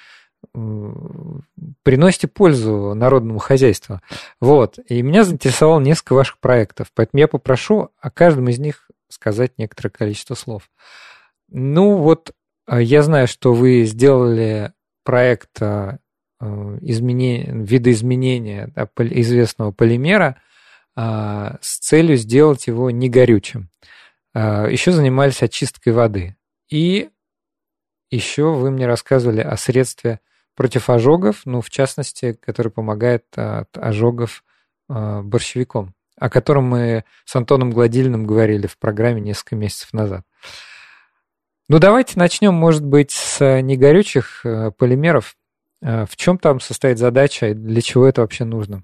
[1.84, 4.02] приносите пользу народному хозяйству.
[4.40, 4.80] Вот.
[4.88, 9.90] И меня заинтересовало несколько ваших проектов, поэтому я попрошу о каждом из них сказать некоторое
[9.90, 10.70] количество слов.
[11.50, 12.32] Ну вот,
[12.66, 16.00] а, я знаю, что вы сделали проект а,
[16.40, 20.42] изменения, видоизменения известного полимера
[20.96, 23.70] с целью сделать его негорючим.
[24.34, 26.38] Еще занимались очисткой воды.
[26.70, 27.10] И
[28.10, 30.20] еще вы мне рассказывали о средстве
[30.60, 34.44] против ожогов, ну, в частности, который помогает от ожогов
[34.90, 40.26] э, борщевиком, о котором мы с Антоном Гладильным говорили в программе несколько месяцев назад.
[41.70, 45.38] Ну, давайте начнем, может быть, с негорючих э, полимеров.
[45.82, 48.84] Э, в чем там состоит задача и для чего это вообще нужно?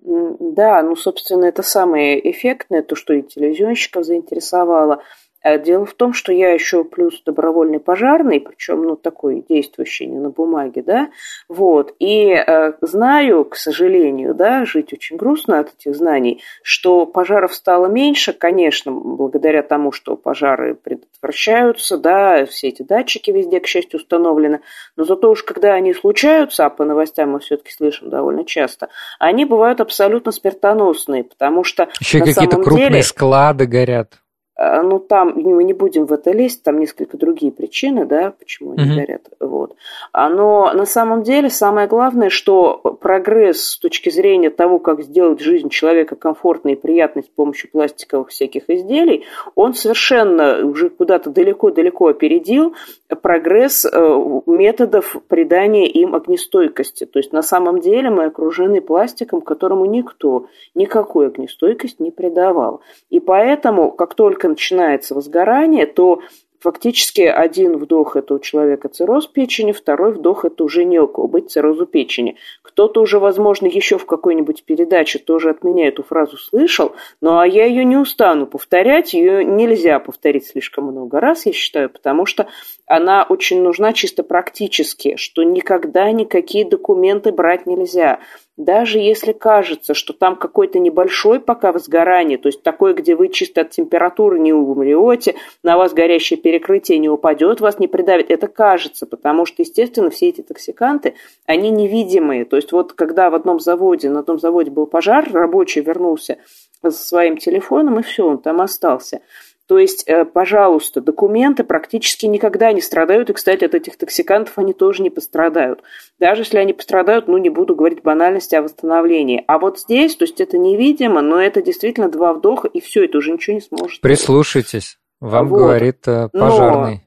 [0.00, 5.02] Да, ну, собственно, это самое эффектное, то, что и телевизионщиков заинтересовало–
[5.42, 10.18] а дело в том, что я еще плюс добровольный пожарный, причем, ну, такой действующий не
[10.18, 11.10] на бумаге, да,
[11.48, 17.54] вот, и э, знаю, к сожалению, да, жить очень грустно от этих знаний, что пожаров
[17.54, 23.98] стало меньше, конечно, благодаря тому, что пожары предотвращаются, да, все эти датчики везде, к счастью,
[23.98, 24.60] установлены,
[24.96, 29.44] но зато уж когда они случаются, а по новостям мы все-таки слышим довольно часто, они
[29.44, 31.88] бывают абсолютно смертоносные, потому что...
[32.00, 33.02] Еще какие-то крупные деле...
[33.02, 34.20] склады горят.
[34.60, 38.72] А, ну, там мы не будем в это лезть, там несколько другие причины, да, почему
[38.72, 38.94] они mm-hmm.
[38.94, 39.22] горят.
[39.40, 39.74] Вот.
[40.12, 45.40] А, но на самом деле самое главное, что прогресс с точки зрения того, как сделать
[45.40, 52.08] жизнь человека комфортной и приятной с помощью пластиковых всяких изделий, он совершенно уже куда-то далеко-далеко
[52.08, 52.74] опередил
[53.22, 57.06] прогресс э, методов придания им огнестойкости.
[57.06, 62.82] То есть на самом деле мы окружены пластиком, которому никто никакой огнестойкость не придавал.
[63.08, 66.20] И поэтому, как только начинается возгорание, то
[66.60, 71.50] Фактически один вдох– это у человека цирроз печени, второй вдох– это уже не около быть
[71.50, 72.36] циррозу печени.
[72.60, 77.46] Кто-то уже, возможно, еще в какой-нибудь передаче тоже от меня эту фразу слышал, но а
[77.46, 82.46] я ее не устану повторять, ее нельзя повторить слишком много раз, я считаю, потому что
[82.84, 88.20] она очень нужна чисто практически, что никогда никакие документы брать нельзя.
[88.60, 93.62] Даже если кажется, что там какой-то небольшой пока возгорание, то есть такое, где вы чисто
[93.62, 99.06] от температуры не умрете, на вас горящее перекрытие не упадет, вас не придавит, это кажется,
[99.06, 101.14] потому что, естественно, все эти токсиканты,
[101.46, 102.44] они невидимые.
[102.44, 106.36] То есть вот когда в одном заводе, на одном заводе был пожар, рабочий вернулся
[106.82, 109.22] со своим телефоном, и все, он там остался.
[109.70, 113.30] То есть, э, пожалуйста, документы практически никогда не страдают.
[113.30, 115.84] И, кстати, от этих токсикантов они тоже не пострадают.
[116.18, 119.44] Даже если они пострадают, ну, не буду говорить банальности о восстановлении.
[119.46, 123.18] А вот здесь, то есть это невидимо, но это действительно два вдоха, и все, это
[123.18, 124.00] уже ничего не сможет.
[124.00, 124.98] Прислушайтесь.
[125.20, 125.58] Вам вот.
[125.58, 127.06] говорит э, пожарный.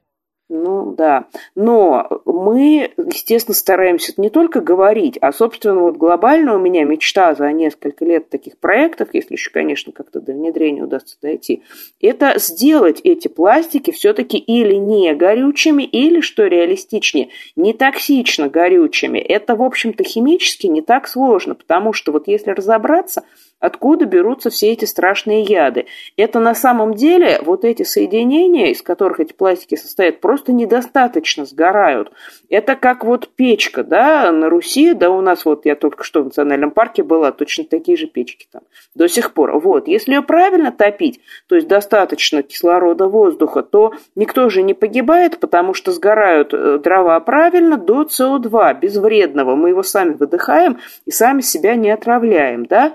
[0.50, 1.26] Ну да.
[1.54, 7.50] Но мы, естественно, стараемся не только говорить, а, собственно, вот глобально у меня мечта за
[7.50, 11.62] несколько лет таких проектов, если еще, конечно, как-то до внедрения удастся дойти,
[11.98, 19.18] это сделать эти пластики все-таки или не горючими, или, что реалистичнее, не токсично горючими.
[19.18, 23.24] Это, в общем-то, химически не так сложно, потому что вот если разобраться,
[23.60, 25.86] Откуда берутся все эти страшные яды?
[26.16, 32.12] Это на самом деле вот эти соединения, из которых эти пластики состоят, просто недостаточно сгорают.
[32.50, 36.26] Это как вот печка, да, на Руси, да у нас вот, я только что в
[36.26, 38.62] национальном парке была, точно такие же печки там
[38.94, 39.58] до сих пор.
[39.58, 45.40] Вот, если ее правильно топить, то есть достаточно кислорода, воздуха, то никто же не погибает,
[45.40, 49.54] потому что сгорают э, дрова правильно до СО2, безвредного.
[49.54, 52.94] Мы его сами выдыхаем и сами себя не отравляем, да?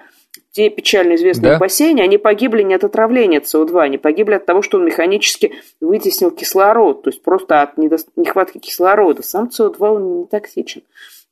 [0.52, 1.60] Те печально известные да?
[1.60, 6.32] бассейны, они погибли не от отравления СО2, они погибли от того, что он механически вытеснил
[6.32, 9.22] кислород, то есть просто от нехватки кислорода.
[9.22, 10.82] Сам СО2 он не токсичен.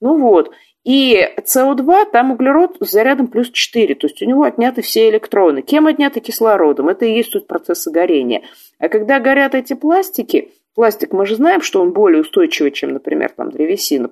[0.02, 0.52] Ну вот.
[0.84, 5.62] И СО2, там углерод с зарядом плюс 4, то есть у него отняты все электроны.
[5.62, 6.88] Кем отняты кислородом?
[6.88, 8.44] Это и есть тут процессы горения.
[8.80, 13.32] А когда горят эти пластики, Пластик мы же знаем, что он более устойчивый, чем, например,
[13.36, 14.12] там, древесина.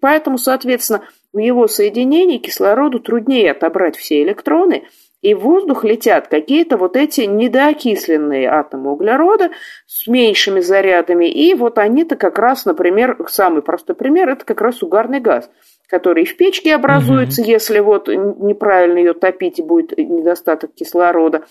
[0.00, 1.02] Поэтому, соответственно,
[1.36, 4.84] в его соединении кислороду труднее отобрать все электроны,
[5.20, 9.50] и в воздух летят какие-то вот эти недоокисленные атомы углерода
[9.86, 14.82] с меньшими зарядами, и вот они-то как раз, например, самый простой пример, это как раз
[14.82, 15.50] угарный газ,
[15.90, 17.50] который в печке образуется, угу.
[17.50, 21.44] если вот неправильно ее топить и будет недостаток кислорода.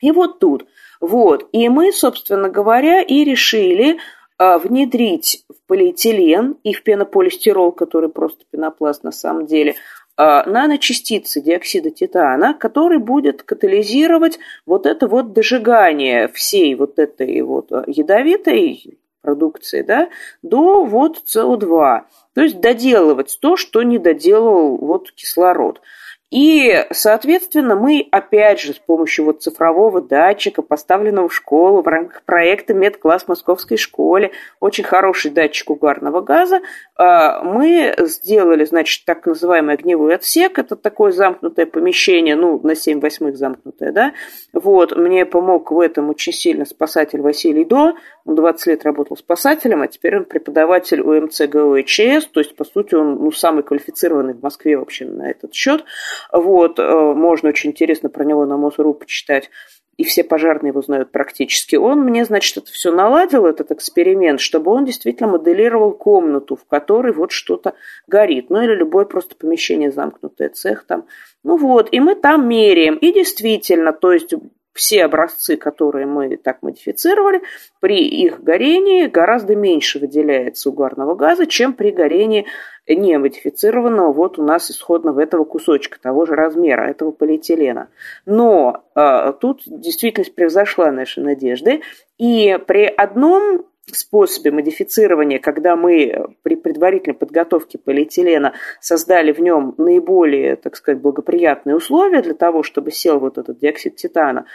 [0.00, 0.64] И вот тут–
[1.00, 1.48] вот.
[1.52, 3.98] И мы, собственно говоря, и решили
[4.38, 9.74] внедрить в полиэтилен и в пенополистирол, который просто пенопласт на самом деле,
[10.16, 17.70] а, наночастицы диоксида титана, который будет катализировать вот это вот дожигание всей вот этой вот
[17.86, 20.08] ядовитой продукции, да,
[20.42, 22.02] до вот СО2.
[22.34, 25.80] То есть доделывать то, что не доделал вот кислород.
[26.30, 32.22] И, соответственно, мы опять же с помощью вот цифрового датчика, поставленного в школу в рамках
[32.24, 36.60] проекта «Медкласс Московской школе», очень хороший датчик угарного газа,
[36.96, 40.58] а, мы сделали, значит, так называемый огневой отсек.
[40.58, 44.12] Это такое замкнутое помещение, ну, на 7 восьмых замкнутое, да.
[44.52, 47.94] Вот, мне помог в этом очень сильно спасатель Василий До.
[48.28, 52.94] Он 20 лет работал спасателем, а теперь он преподаватель УМЦ ГОИЧС, то есть, по сути,
[52.94, 55.82] он ну, самый квалифицированный в Москве вообще на этот счет.
[56.30, 59.48] Вот, э, можно очень интересно про него на Мосру почитать
[59.96, 61.74] и все пожарные его знают практически.
[61.74, 67.12] Он мне, значит, это все наладил, этот эксперимент, чтобы он действительно моделировал комнату, в которой
[67.12, 67.74] вот что-то
[68.06, 68.48] горит.
[68.48, 71.06] Ну или любое просто помещение замкнутое, цех там.
[71.42, 72.94] Ну вот, и мы там меряем.
[72.96, 74.34] И действительно, то есть
[74.78, 77.42] все образцы, которые мы так модифицировали,
[77.80, 82.46] при их горении гораздо меньше выделяется угарного газа, чем при горении
[82.86, 87.88] не модифицированного вот у нас исходного этого кусочка, того же размера, этого полиэтилена.
[88.24, 91.82] Но э, тут действительность превзошла наши надежды,
[92.16, 100.56] и при одном способе модифицирования, когда мы при предварительной подготовке полиэтилена создали в нем наиболее,
[100.56, 104.46] так сказать, благоприятные условия для того, чтобы сел вот этот диоксид титана,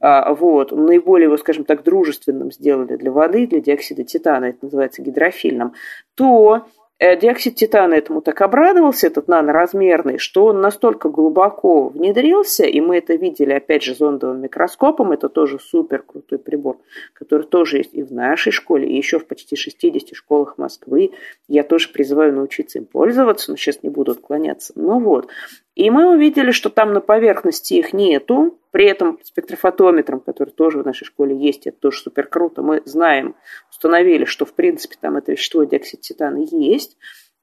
[0.00, 5.02] а, вот, наиболее его, скажем так, дружественным сделали для воды, для диоксида титана, это называется
[5.02, 5.74] гидрофильным,
[6.14, 6.66] то
[7.00, 13.14] диоксид титана этому так обрадовался, этот наноразмерный, что он настолько глубоко внедрился, и мы это
[13.14, 16.78] видели, опять же, зондовым микроскопом, это тоже супер крутой прибор,
[17.12, 21.12] который тоже есть и в нашей школе, и еще в почти 60 школах Москвы.
[21.48, 24.72] Я тоже призываю научиться им пользоваться, но сейчас не буду отклоняться.
[24.76, 25.28] Ну вот.
[25.74, 30.84] И мы увидели, что там на поверхности их нету, при этом спектрофотометром, который тоже в
[30.84, 33.36] нашей школе есть, это тоже супер круто, мы знаем,
[33.70, 36.96] установили, что в принципе там это вещество диоксид титана есть.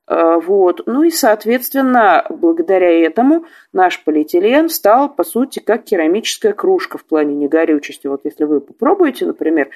[0.07, 0.81] А, вот.
[0.87, 7.35] Ну и, соответственно, благодаря этому наш полиэтилен стал, по сути, как керамическая кружка в плане
[7.35, 8.07] негорючести.
[8.07, 9.69] Вот если вы попробуете, например,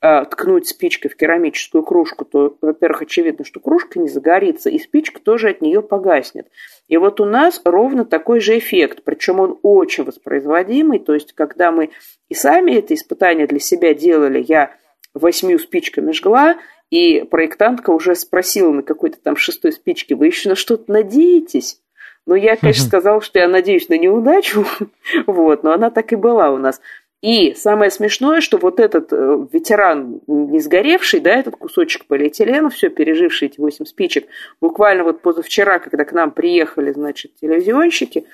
[0.00, 5.20] э, ткнуть спичкой в керамическую кружку, то, во-первых, очевидно, что кружка не загорится, и спичка
[5.20, 6.48] тоже от нее погаснет.
[6.88, 11.70] И вот у нас ровно такой же эффект, причем он очень воспроизводимый, то есть когда
[11.70, 11.90] мы
[12.28, 14.74] и сами это испытание для себя делали, я
[15.14, 16.56] восьмью спичками жгла,
[16.90, 21.80] и проектантка уже спросила на какой-то там шестой спичке, вы еще на что-то надеетесь?
[22.26, 24.66] Ну, я, конечно, сказала, что я надеюсь на неудачу,
[25.26, 26.80] вот, но она так и была у нас.
[27.22, 32.88] И самое смешное, что вот этот э, ветеран, не сгоревший, да, этот кусочек полиэтилена, все
[32.88, 34.26] переживший эти восемь спичек,
[34.60, 38.24] буквально вот позавчера, когда к нам приехали, значит, телевизионщики,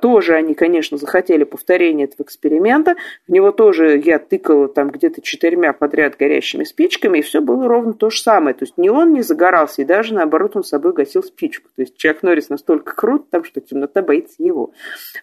[0.00, 2.96] тоже они, конечно, захотели повторения этого эксперимента.
[3.26, 7.92] В него тоже я тыкала там где-то четырьмя подряд горящими спичками, и все было ровно
[7.92, 8.54] то же самое.
[8.54, 11.68] То есть ни он не загорался, и даже наоборот он с собой гасил спичку.
[11.76, 14.72] То есть Чак Норрис настолько крут, там, что темнота боится его.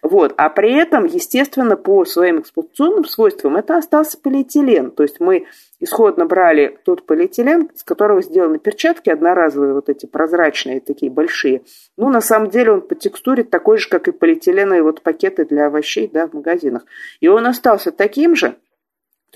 [0.02, 0.34] Вот.
[0.36, 4.90] А при этом, естественно, по своим эксплуатационным свойствам это остался полиэтилен.
[4.92, 5.46] То есть мы
[5.80, 11.62] исходно брали тот полиэтилен, из которого сделаны перчатки одноразовые, вот эти прозрачные, такие большие.
[11.96, 15.66] Ну, на самом деле он по текстуре такой же, как и полиэтиленовые вот пакеты для
[15.66, 16.84] овощей да, в магазинах.
[17.20, 18.56] И он остался таким же,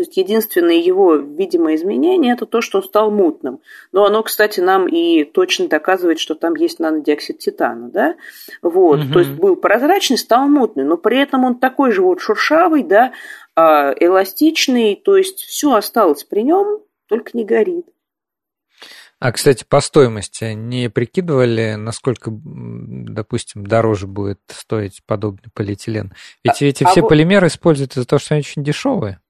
[0.01, 3.61] то есть единственное его видимое изменение это то, что он стал мутным.
[3.93, 8.15] Но оно, кстати, нам и точно доказывает, что там есть нанодиоксид титана, да?
[8.63, 9.13] Вот, угу.
[9.13, 13.13] то есть был прозрачный, стал мутный, но при этом он такой же вот шуршавый, да,
[13.61, 17.87] а, эластичный, то есть все осталось при нем, только не горит.
[19.19, 26.15] А, кстати, по стоимости не прикидывали, насколько, допустим, дороже будет стоить подобный полиэтилен?
[26.43, 27.09] Ведь а, эти а все вот...
[27.09, 29.21] полимеры используют из-за того, что они очень дешевые.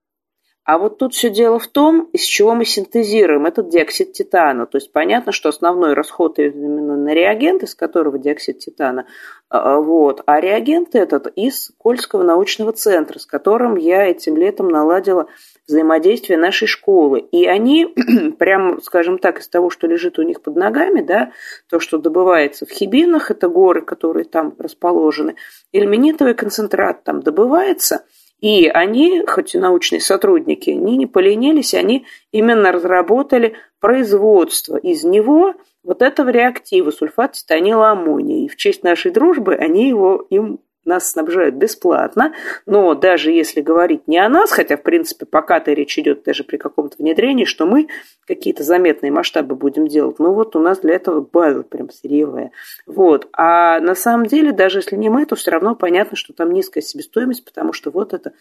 [0.71, 4.67] А вот тут все дело в том, из чего мы синтезируем этот диоксид титана.
[4.67, 9.07] То есть понятно, что основной расход именно на реагент, из которого диоксид титана.
[9.49, 10.23] А, а, вот.
[10.27, 15.27] А реагент этот из Кольского научного центра, с которым я этим летом наладила
[15.67, 17.19] взаимодействие нашей школы.
[17.19, 17.87] И они,
[18.39, 21.33] прям, скажем так, из того, что лежит у них под ногами, да,
[21.69, 25.35] то, что добывается в Хибинах, это горы, которые там расположены,
[25.73, 28.05] ильменитовый концентрат там добывается–
[28.41, 35.55] и они, хоть и научные сотрудники, они не поленились, они именно разработали производство из него
[35.83, 38.45] вот этого реактива сульфат титанила аммония.
[38.45, 42.35] И в честь нашей дружбы они его им нас снабжают бесплатно,
[42.67, 46.57] но даже если говорить не о нас, хотя, в принципе, пока-то речь идет даже при
[46.57, 47.89] каком-то внедрении, что мы
[48.27, 52.53] какие-то заметные масштабы будем делать, ну вот у нас для этого база прям сырьевая.
[52.87, 53.29] Вот.
[53.33, 56.83] А на самом деле, даже если не мы, то все равно понятно, что там низкая
[56.83, 58.33] себестоимость, потому что вот это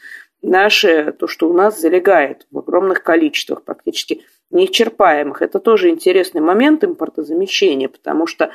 [0.42, 5.42] наше, то, что у нас залегает в огромных количествах, практически неисчерпаемых.
[5.42, 8.52] Это тоже интересный момент импортозамещения, потому что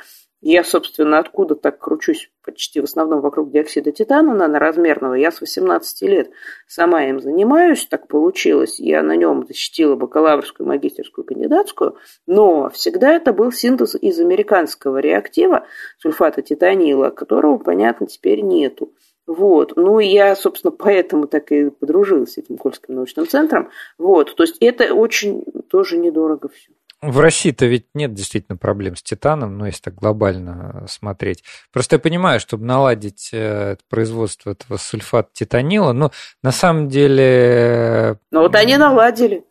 [0.47, 5.15] я, собственно, откуда так кручусь почти в основном вокруг диоксида титана наноразмерного.
[5.15, 6.29] Я с 18 лет
[6.67, 8.79] сама им занимаюсь, так получилось.
[8.79, 15.65] Я на нем защитила бакалаврскую, магистерскую, кандидатскую, но всегда это был синтез из американского реактива
[15.97, 18.93] сульфата титанила, которого, понятно, теперь нету.
[19.25, 19.73] Вот.
[19.75, 23.71] Ну, я, собственно, поэтому так и подружилась с этим Кольским научным центром.
[23.97, 24.35] Вот.
[24.35, 26.71] То есть это очень тоже недорого все.
[27.01, 31.43] В России-то ведь нет действительно проблем с титаном, ну, если так глобально смотреть.
[31.71, 38.17] Просто я понимаю, чтобы наладить э, производство этого сульфата титанила, ну, на самом деле...
[38.31, 39.43] Ну, вот они наладили.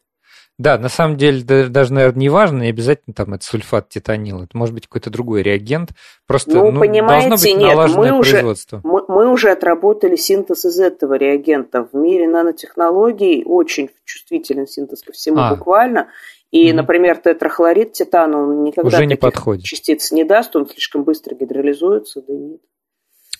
[0.56, 4.56] Да, на самом деле даже, наверное, не важно, не обязательно там это сульфат титанила, это
[4.56, 5.90] может быть какой-то другой реагент.
[6.28, 8.76] Просто ну, ну, понимаете, должно быть нет, мы производство.
[8.76, 11.88] Уже, мы, мы уже отработали синтез из этого реагента.
[11.90, 15.56] В мире нанотехнологий очень чувствителен синтез ко всему а.
[15.56, 16.08] буквально.
[16.54, 19.64] И, mm например, тетрахлорид титана, он никогда Уже не подходит.
[19.64, 22.60] частиц не даст, он слишком быстро гидролизуется, да нет.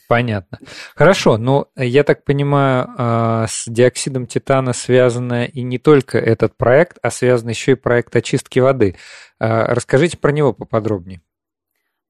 [0.08, 0.58] Понятно.
[0.96, 6.98] Хорошо, но я так понимаю, а, с диоксидом титана связан и не только этот проект,
[7.02, 8.96] а связан еще и проект очистки воды.
[9.38, 11.20] А, расскажите про него поподробнее.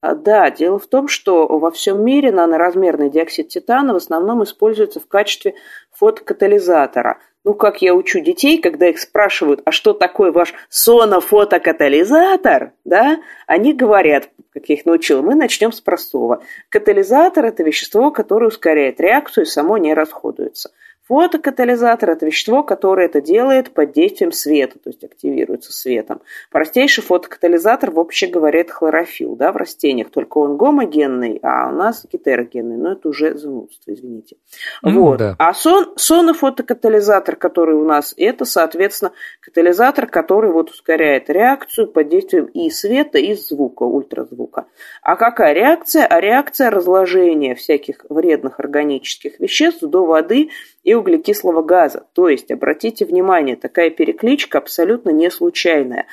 [0.01, 5.01] А, да, дело в том, что во всем мире наноразмерный диоксид титана в основном используется
[5.01, 5.55] в качестве
[5.93, 13.21] фотокатализатора– ну, как я учу детей, когда их спрашивают, а что такое ваш сонофотокатализатор, да,
[13.47, 16.43] они говорят, как я их научила, мы начнем с простого.
[16.71, 20.71] Катализатор– это вещество, которое ускоряет реакцию и само не расходуется.
[21.07, 26.23] Фотокатализатор– это вещество, которое это делает под действием света, то есть активируется светом.
[26.51, 32.07] Простейший фотокатализатор, вообще говоря, это хлорофилл да, в растениях, только он гомогенный, а у нас
[32.11, 34.37] гетерогенный, но это уже занудство, извините.
[34.81, 35.19] Ну, вот.
[35.19, 35.37] Да.
[35.39, 42.47] А сон, сонофотокатализатор, который у нас, это, соответственно, катализатор, который вот ускоряет реакцию под действием
[42.47, 44.65] и света, и звука, ультразвука.
[45.03, 46.07] А какая реакция?
[46.07, 50.49] А реакция разложения всяких вредных органических веществ до воды
[50.85, 52.07] и углекислого газа.
[52.12, 56.07] То есть, обратите внимание, такая перекличка абсолютно не случайная.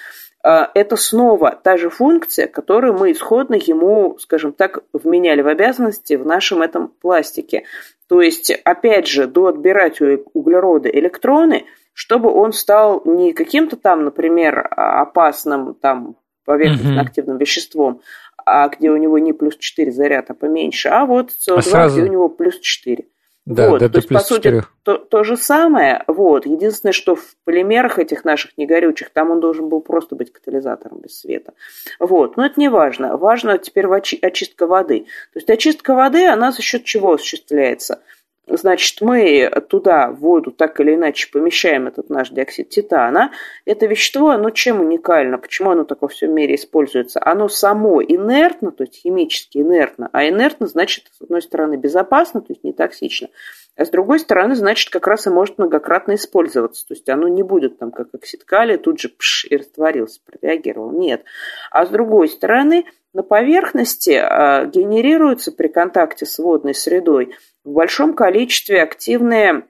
[0.44, 6.16] А, это снова та же функция, которую мы исходно ему, скажем так, вменяли в обязанности
[6.16, 7.66] в нашем этом пластике.
[8.08, 14.06] То есть, опять же, до отбирать у углерода электроны, чтобы он стал не каким-то там,
[14.06, 16.16] например, опасным там
[16.46, 18.02] поверхностно-активным веществом,
[18.46, 22.00] а где у него не плюс 4 заряд, а поменьше, а вот CO2, а сразу...
[22.00, 23.06] где у него плюс 4.
[23.46, 26.04] Да, вот, да, то есть, по сути, то, то же самое.
[26.08, 26.46] Вот.
[26.46, 31.20] Единственное, что в полимерах этих наших негорючих, там он должен был просто быть катализатором без
[31.20, 31.54] света.
[32.00, 32.38] Вот.
[32.38, 33.18] Но это не важно.
[33.18, 35.06] Важно теперь очистка воды.
[35.34, 38.02] То есть очистка воды, она за счет чего осуществляется?
[38.48, 43.32] Значит, мы туда, воду, так или иначе помещаем этот наш диоксид титана.
[43.66, 45.38] Это вещество, оно чем уникально?
[45.38, 47.22] Почему оно так во всем мире используется?
[47.24, 52.48] Оно само инертно, то есть химически инертно, а инертно значит, с одной стороны, безопасно, то
[52.50, 53.30] есть не токсично,
[53.78, 56.86] а с другой стороны, значит, как раз и может многократно использоваться.
[56.88, 60.92] То есть оно не будет там, как оксид калия, тут же пш, и растворился, прореагировал.
[60.92, 61.24] Нет.
[61.72, 68.14] А с другой стороны, на поверхности а, генерируются при контакте с водной средой в большом
[68.14, 69.66] количестве активные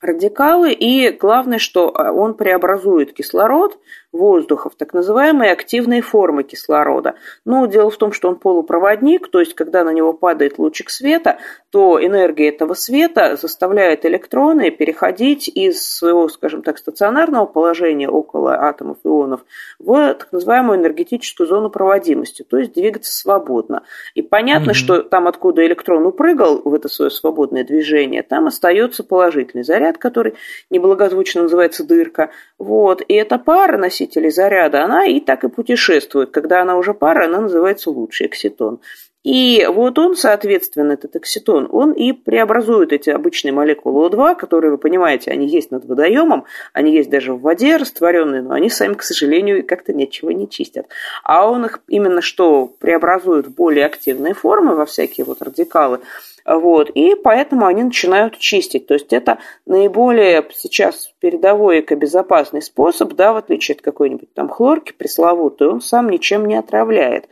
[0.00, 3.78] радикалы, и главное, что а, он преобразует кислород
[4.12, 7.14] воздуха в так называемые активные формы кислорода.
[7.44, 11.38] Но дело в том, что он полупроводник, то есть когда на него падает лучик света,
[11.70, 18.98] то энергия этого света заставляет электроны переходить из своего, скажем так, стационарного положения около атомов
[19.04, 19.40] ионов
[19.78, 23.84] в так называемую энергетическую зону проводимости, то есть двигаться свободно.
[24.14, 24.74] И понятно, mm-hmm.
[24.74, 30.34] что там, откуда электрон упрыгал в это свое свободное движение, там остается положительный заряд, который
[30.70, 32.30] неблагозвучно называется дырка.
[32.58, 33.02] Вот.
[33.06, 36.30] И эта пара носителей заряда, она и так и путешествует.
[36.30, 38.80] Когда она уже пара, она называется лучший экситон.
[39.22, 44.78] И вот он, соответственно, этот окситон, он и преобразует эти обычные молекулы О2, которые, вы
[44.78, 49.02] понимаете, они есть над водоемом, они есть даже в воде растворенные, но они сами, к
[49.02, 50.86] сожалению, как-то ничего не чистят.
[51.22, 56.00] А он их именно что преобразует в более активные формы, во всякие вот радикалы,
[56.44, 58.86] вот, и поэтому они начинают чистить.
[58.86, 64.92] То есть это наиболее сейчас передовой экобезопасный способ, да, в отличие от какой-нибудь там хлорки
[64.92, 67.28] пресловутой, он сам ничем не отравляет.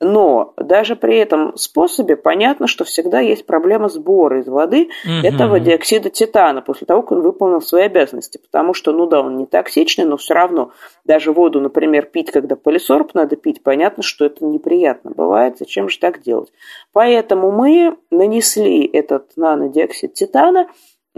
[0.00, 5.26] Но даже при этом способе понятно, что всегда есть проблема сбора из воды угу.
[5.26, 8.38] этого диоксида титана после того, как он выполнил свои обязанности.
[8.38, 10.70] Потому что, ну да, он не токсичный, но все равно
[11.04, 15.58] даже воду, например, пить, когда полисорб надо пить, понятно, что это неприятно бывает.
[15.58, 16.52] Зачем же так делать?
[16.92, 20.68] Поэтому мы нанесли этот нанодиоксид титана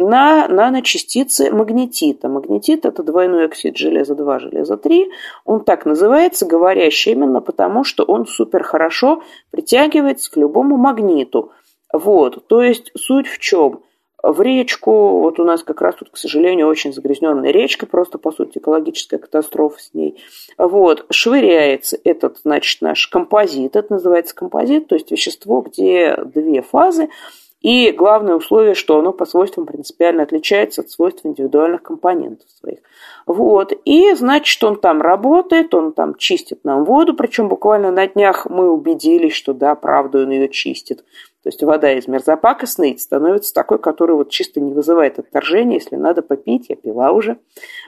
[0.01, 2.29] на наночастицы магнетита.
[2.29, 5.11] Магнетит– это двойной оксид железа-2, железа-3.
[5.45, 11.53] Он так называется, говорящий именно потому, что он супер хорошо притягивается к любому магниту.
[11.93, 13.83] Вот, то есть суть в чем?
[14.23, 18.33] В речку, вот у нас как раз тут, к сожалению, очень загрязненная речка, просто, по
[18.33, 20.23] сути, экологическая катастрофа с ней.
[20.59, 27.09] Вот, швыряется этот, значит, наш композит, это называется композит, то есть вещество, где две фазы,
[27.61, 32.79] и главное условие, что оно по свойствам принципиально отличается от свойств индивидуальных компонентов своих.
[33.27, 33.73] Вот.
[33.85, 38.47] И значит, что он там работает, он там чистит нам воду, причем буквально на днях
[38.47, 41.05] мы убедились, что да, правда он ее чистит.
[41.43, 46.21] То есть вода из мерзопакостной становится такой, которая вот чисто не вызывает отторжения, если надо
[46.21, 47.39] попить, я пила уже.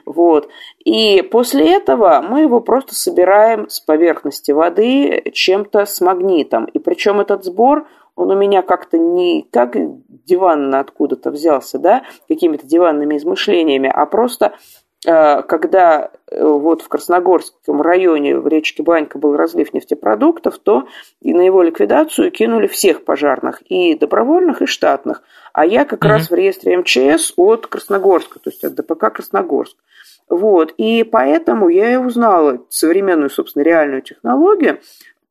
[0.05, 0.49] Вот.
[0.83, 6.65] И после этого мы его просто собираем с поверхности воды чем-то с магнитом.
[6.65, 9.75] И причем этот сбор– он у меня как-то не как
[10.25, 14.53] диванно откуда-то взялся, да, какими-то диванными измышлениями, а просто
[15.05, 20.87] э, когда э, вот в Красногорском районе в речке Банька был разлив нефтепродуктов, то
[21.21, 25.23] и на его ликвидацию кинули всех пожарных, и добровольных, и штатных.
[25.51, 26.09] А я как mm-hmm.
[26.09, 29.77] раз в реестре МЧС от Красногорска, то есть от ДПК Красногорск.
[30.29, 30.73] Вот.
[30.77, 34.79] И поэтому я и узнала современную, собственно, реальную технологию,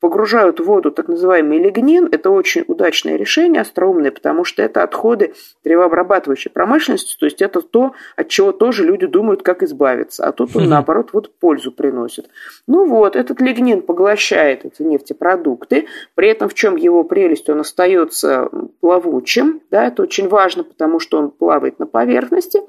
[0.02, 2.08] погружают в воду так называемый лигнин.
[2.10, 5.32] Это очень удачное решение, остроумное, потому что это отходы
[5.62, 10.26] древообрабатывающей промышленности, то есть это то, от чего тоже люди думают, как избавиться.
[10.26, 12.28] А тут он, наоборот, вот пользу приносит.
[12.66, 15.86] Ну вот, этот лигнин поглощает эти нефтепродукты,
[16.16, 18.50] при этом в чем его прелесть, он остается
[18.80, 22.60] плавучим, да, это очень важно, потому что он плавает на поверхности,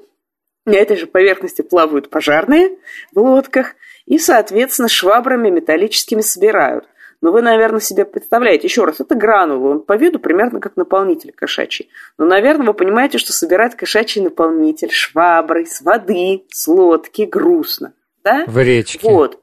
[0.66, 2.78] на этой же поверхности плавают пожарные
[3.12, 3.74] в лодках
[4.06, 6.86] и, соответственно, швабрами металлическими собирают.
[7.24, 11.32] Но вы, наверное, себе представляете, еще раз, это гранулы, он по виду примерно как наполнитель
[11.32, 11.88] кошачий.
[12.18, 17.94] Но, наверное, вы понимаете, что собирать кошачий наполнитель шваброй, с воды, с лодки грустно.
[18.22, 18.44] Да?
[18.46, 19.08] В речке.
[19.08, 19.40] Вот.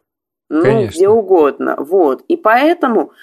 [0.48, 0.96] Ну, Конечно.
[0.96, 1.76] где угодно.
[1.80, 2.22] Вот.
[2.28, 3.14] И поэтому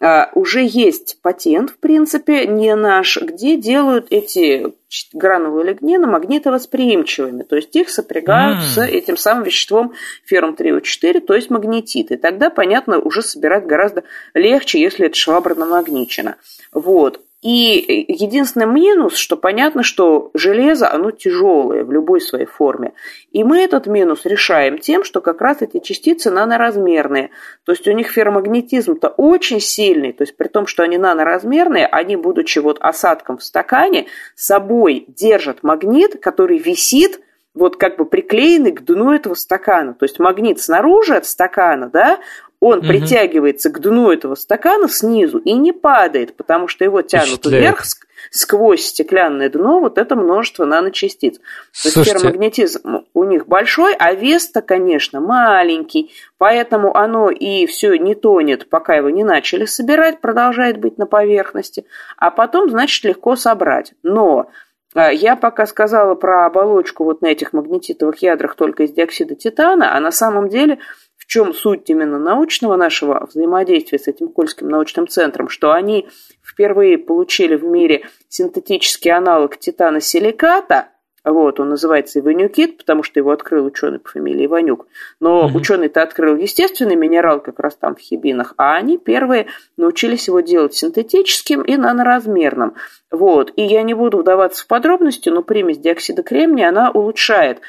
[0.00, 4.72] а, уже есть патент, в принципе, не наш, где делают эти
[5.12, 8.62] гранулы лигнина магнитовосприимчивыми, то есть их сопрягают mm.
[8.62, 9.94] с этим самым веществом
[10.24, 12.12] феррум 3О4, то есть магнетит.
[12.12, 16.36] И тогда, понятно, уже собирать гораздо легче, если это швабра намагничена.
[16.72, 17.20] Вот.
[17.40, 22.94] И единственный минус, что понятно, что железо, оно тяжелое в любой своей форме.
[23.30, 27.30] И мы этот минус решаем тем, что как раз эти частицы наноразмерные.
[27.64, 30.12] То есть у них ферромагнетизм-то очень сильный.
[30.12, 35.62] То есть при том, что они наноразмерные, они, будучи вот осадком в стакане, собой держат
[35.62, 37.20] магнит, который висит
[37.54, 39.94] вот как бы приклеенный к дну этого стакана.
[39.94, 42.18] То есть магнит снаружи от стакана, да,
[42.60, 42.88] он угу.
[42.88, 47.84] притягивается к дну этого стакана снизу и не падает, потому что его тянут вверх
[48.30, 51.38] сквозь стеклянное дно вот это множество наночастиц.
[51.38, 58.14] То есть ферромагнетизм у них большой, а вес-то, конечно, маленький, поэтому оно и все не
[58.14, 61.86] тонет, пока его не начали собирать, продолжает быть на поверхности,
[62.16, 63.92] а потом, значит, легко собрать.
[64.02, 64.50] Но
[64.94, 69.96] а, я пока сказала про оболочку вот на этих магнетитовых ядрах только из диоксида титана,
[69.96, 70.78] а на самом деле
[71.26, 76.08] чем суть именно научного нашего взаимодействия с этим Кольским научным центром, что они
[76.42, 80.88] впервые получили в мире синтетический аналог титана-силиката,
[81.24, 84.86] вот, он называется Иванюкит, потому что его открыл ученый по фамилии Иванюк.
[85.20, 85.58] Но угу.
[85.58, 90.74] ученый-то открыл естественный минерал как раз там в Хибинах, а они первые научились его делать
[90.74, 92.74] синтетическим и наноразмерным.
[93.10, 93.52] Вот.
[93.56, 97.60] И я не буду вдаваться в подробности, но примесь диоксида кремния, она улучшает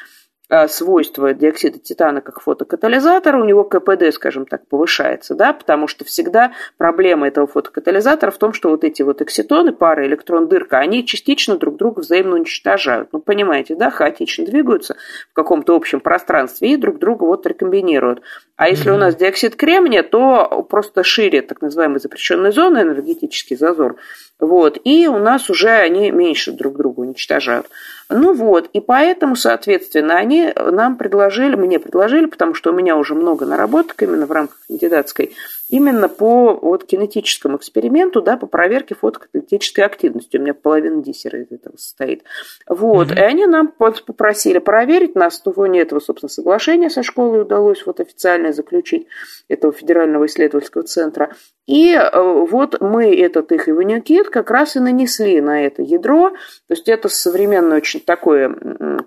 [0.49, 6.05] а, свойства диоксида титана как фотокатализатора, у него КПД, скажем так, повышается, да, потому что
[6.05, 11.55] всегда проблема этого фотокатализатора в том, что вот эти вот экситоны, пара электрон-дырка, они частично
[11.55, 13.09] друг друга взаимно уничтожают.
[13.11, 14.95] Ну, понимаете, да, хаотично двигаются
[15.29, 18.23] в каком-то общем пространстве и друг друга вот рекомбинируют.
[18.55, 23.97] А если у нас диоксид кремния, то просто шире так называемые запрещенные зоны, энергетический зазор,
[24.39, 27.69] вот, и у нас уже они меньше друг друга уничтожают.
[28.09, 33.13] Ну вот, и поэтому, соответственно, они нам предложили, мне предложили, потому что у меня уже
[33.13, 35.35] много наработок именно в рамках кандидатской,
[35.69, 40.37] именно по вот кинетическому эксперименту, да, по проверке фотокаталитической активности.
[40.37, 42.23] У меня половина диссера из этого состоит.
[42.67, 43.17] Вот, mm-hmm.
[43.17, 48.51] и они нам попросили проверить, на основании этого, собственно, соглашения со школой удалось вот официально
[48.51, 49.07] заключить
[49.47, 51.31] этого федерального исследовательского центра.
[51.67, 56.31] И э, вот мы этот их иванюкит как раз и нанесли на это ядро.
[56.31, 58.55] То есть это современное очень такое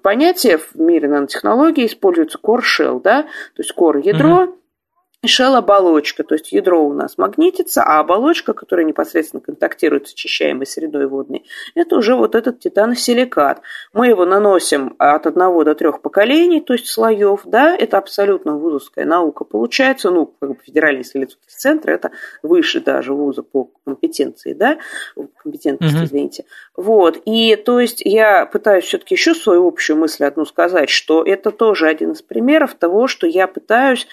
[0.02, 4.61] понятие в мире нанотехнологий, используется core shell, да, то есть core ядро, mm-hmm
[5.24, 11.06] Шел-оболочка, то есть ядро у нас магнитится, а оболочка, которая непосредственно контактирует с очищаемой средой
[11.06, 11.44] водной,
[11.76, 13.62] это уже вот этот титаносиликат.
[13.92, 19.04] Мы его наносим от одного до трех поколений, то есть слоев, да, это абсолютно вузовская
[19.04, 22.10] наука получается, ну, как бы федеральный исследовательский центр, это
[22.42, 24.78] выше даже вуза по компетенции, да,
[25.40, 26.04] компетентности, mm-hmm.
[26.04, 26.44] извините.
[26.76, 31.52] Вот, и то есть я пытаюсь все-таки еще свою общую мысль одну сказать, что это
[31.52, 34.08] тоже один из примеров того, что я пытаюсь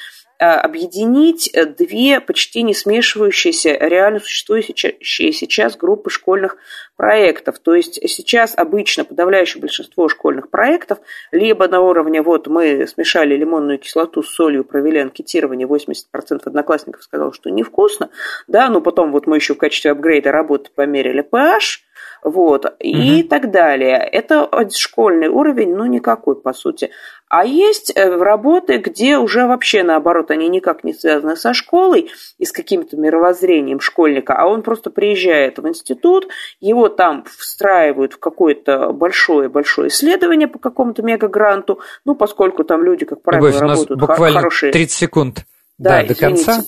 [0.45, 4.95] объединить э, две почти не смешивающиеся реально существующие
[5.33, 6.57] сейчас группы школьных
[6.95, 7.59] проектов.
[7.59, 10.99] То есть сейчас обычно подавляющее большинство школьных проектов
[11.31, 17.33] либо на уровне вот мы смешали лимонную кислоту с солью, провели анкетирование, 80% одноклассников сказал,
[17.33, 18.09] что невкусно,
[18.47, 21.79] да, но потом вот мы еще в качестве апгрейда работы померили pH,
[22.23, 22.73] вот, угу.
[22.79, 23.97] и так далее.
[23.97, 26.91] Это школьный уровень, ну, никакой, по сути.
[27.29, 32.09] А есть э, работы, где уже вообще наоборот, они никак не связаны со школой
[32.39, 36.27] и с каким-то мировоззрением школьника, а он просто приезжает в институт,
[36.59, 43.21] его там встраивают в какое-то большое-большое исследование по какому-то мегагранту, ну, поскольку там люди, как
[43.21, 44.71] правило, Любовь, работают у нас буквально хорошие...
[44.71, 45.45] 30 секунд
[45.77, 46.63] да, да, до конца.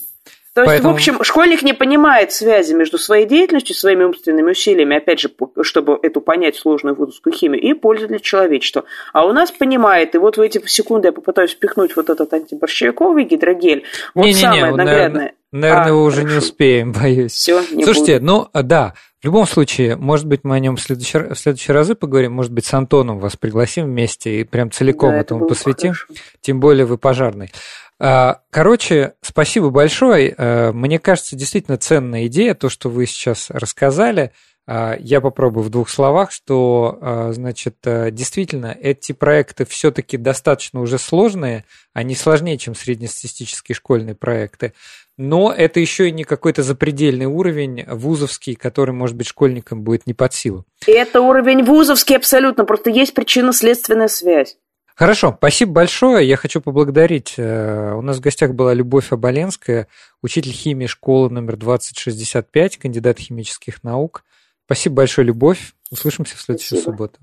[0.53, 0.95] То Поэтому...
[0.95, 5.31] есть, в общем, школьник не понимает связи между своей деятельностью, своими умственными усилиями, опять же,
[5.61, 8.83] чтобы эту понять сложную вузовскую химию, и пользу для человечества.
[9.13, 13.23] А у нас понимает, и вот в эти секунды я попытаюсь впихнуть вот этот антиборщевиковый
[13.23, 13.85] гидрогель.
[14.13, 15.33] Вот не, самое не, не, наглядное.
[15.53, 16.33] Наверное, а, мы уже хорошо.
[16.33, 17.33] не успеем, боюсь.
[17.33, 18.25] Все, не Слушайте, буду.
[18.53, 21.93] ну да, в любом случае, может быть, мы о нем в следующие, в следующие разы
[21.93, 25.93] поговорим, может быть, с Антоном вас пригласим вместе и прям целиком да, этому это посвятим.
[25.93, 26.23] Хорошо.
[26.41, 27.51] Тем более вы пожарный.
[27.99, 30.33] А, короче, спасибо большое.
[30.35, 34.31] А, мне кажется, действительно ценная идея, то, что вы сейчас рассказали.
[34.73, 41.65] А, я попробую в двух словах, что, значит, действительно, эти проекты все-таки достаточно уже сложные,
[41.93, 44.71] они сложнее, чем среднестатистические школьные проекты,
[45.17, 50.13] но это еще и не какой-то запредельный уровень вузовский, который, может быть, школьникам будет не
[50.13, 50.65] под силу.
[50.87, 54.55] Это уровень вузовский абсолютно, просто есть причинно-следственная связь.
[54.95, 56.27] Хорошо, спасибо большое.
[56.27, 57.33] Я хочу поблагодарить.
[57.37, 59.87] Э, у нас в гостях была Любовь Оболенская,
[60.21, 64.23] учитель химии школы номер 2065, кандидат химических наук.
[64.71, 65.73] Спасибо большое, Любовь.
[65.89, 66.91] Услышимся в следующую Спасибо.
[66.93, 67.19] субботу.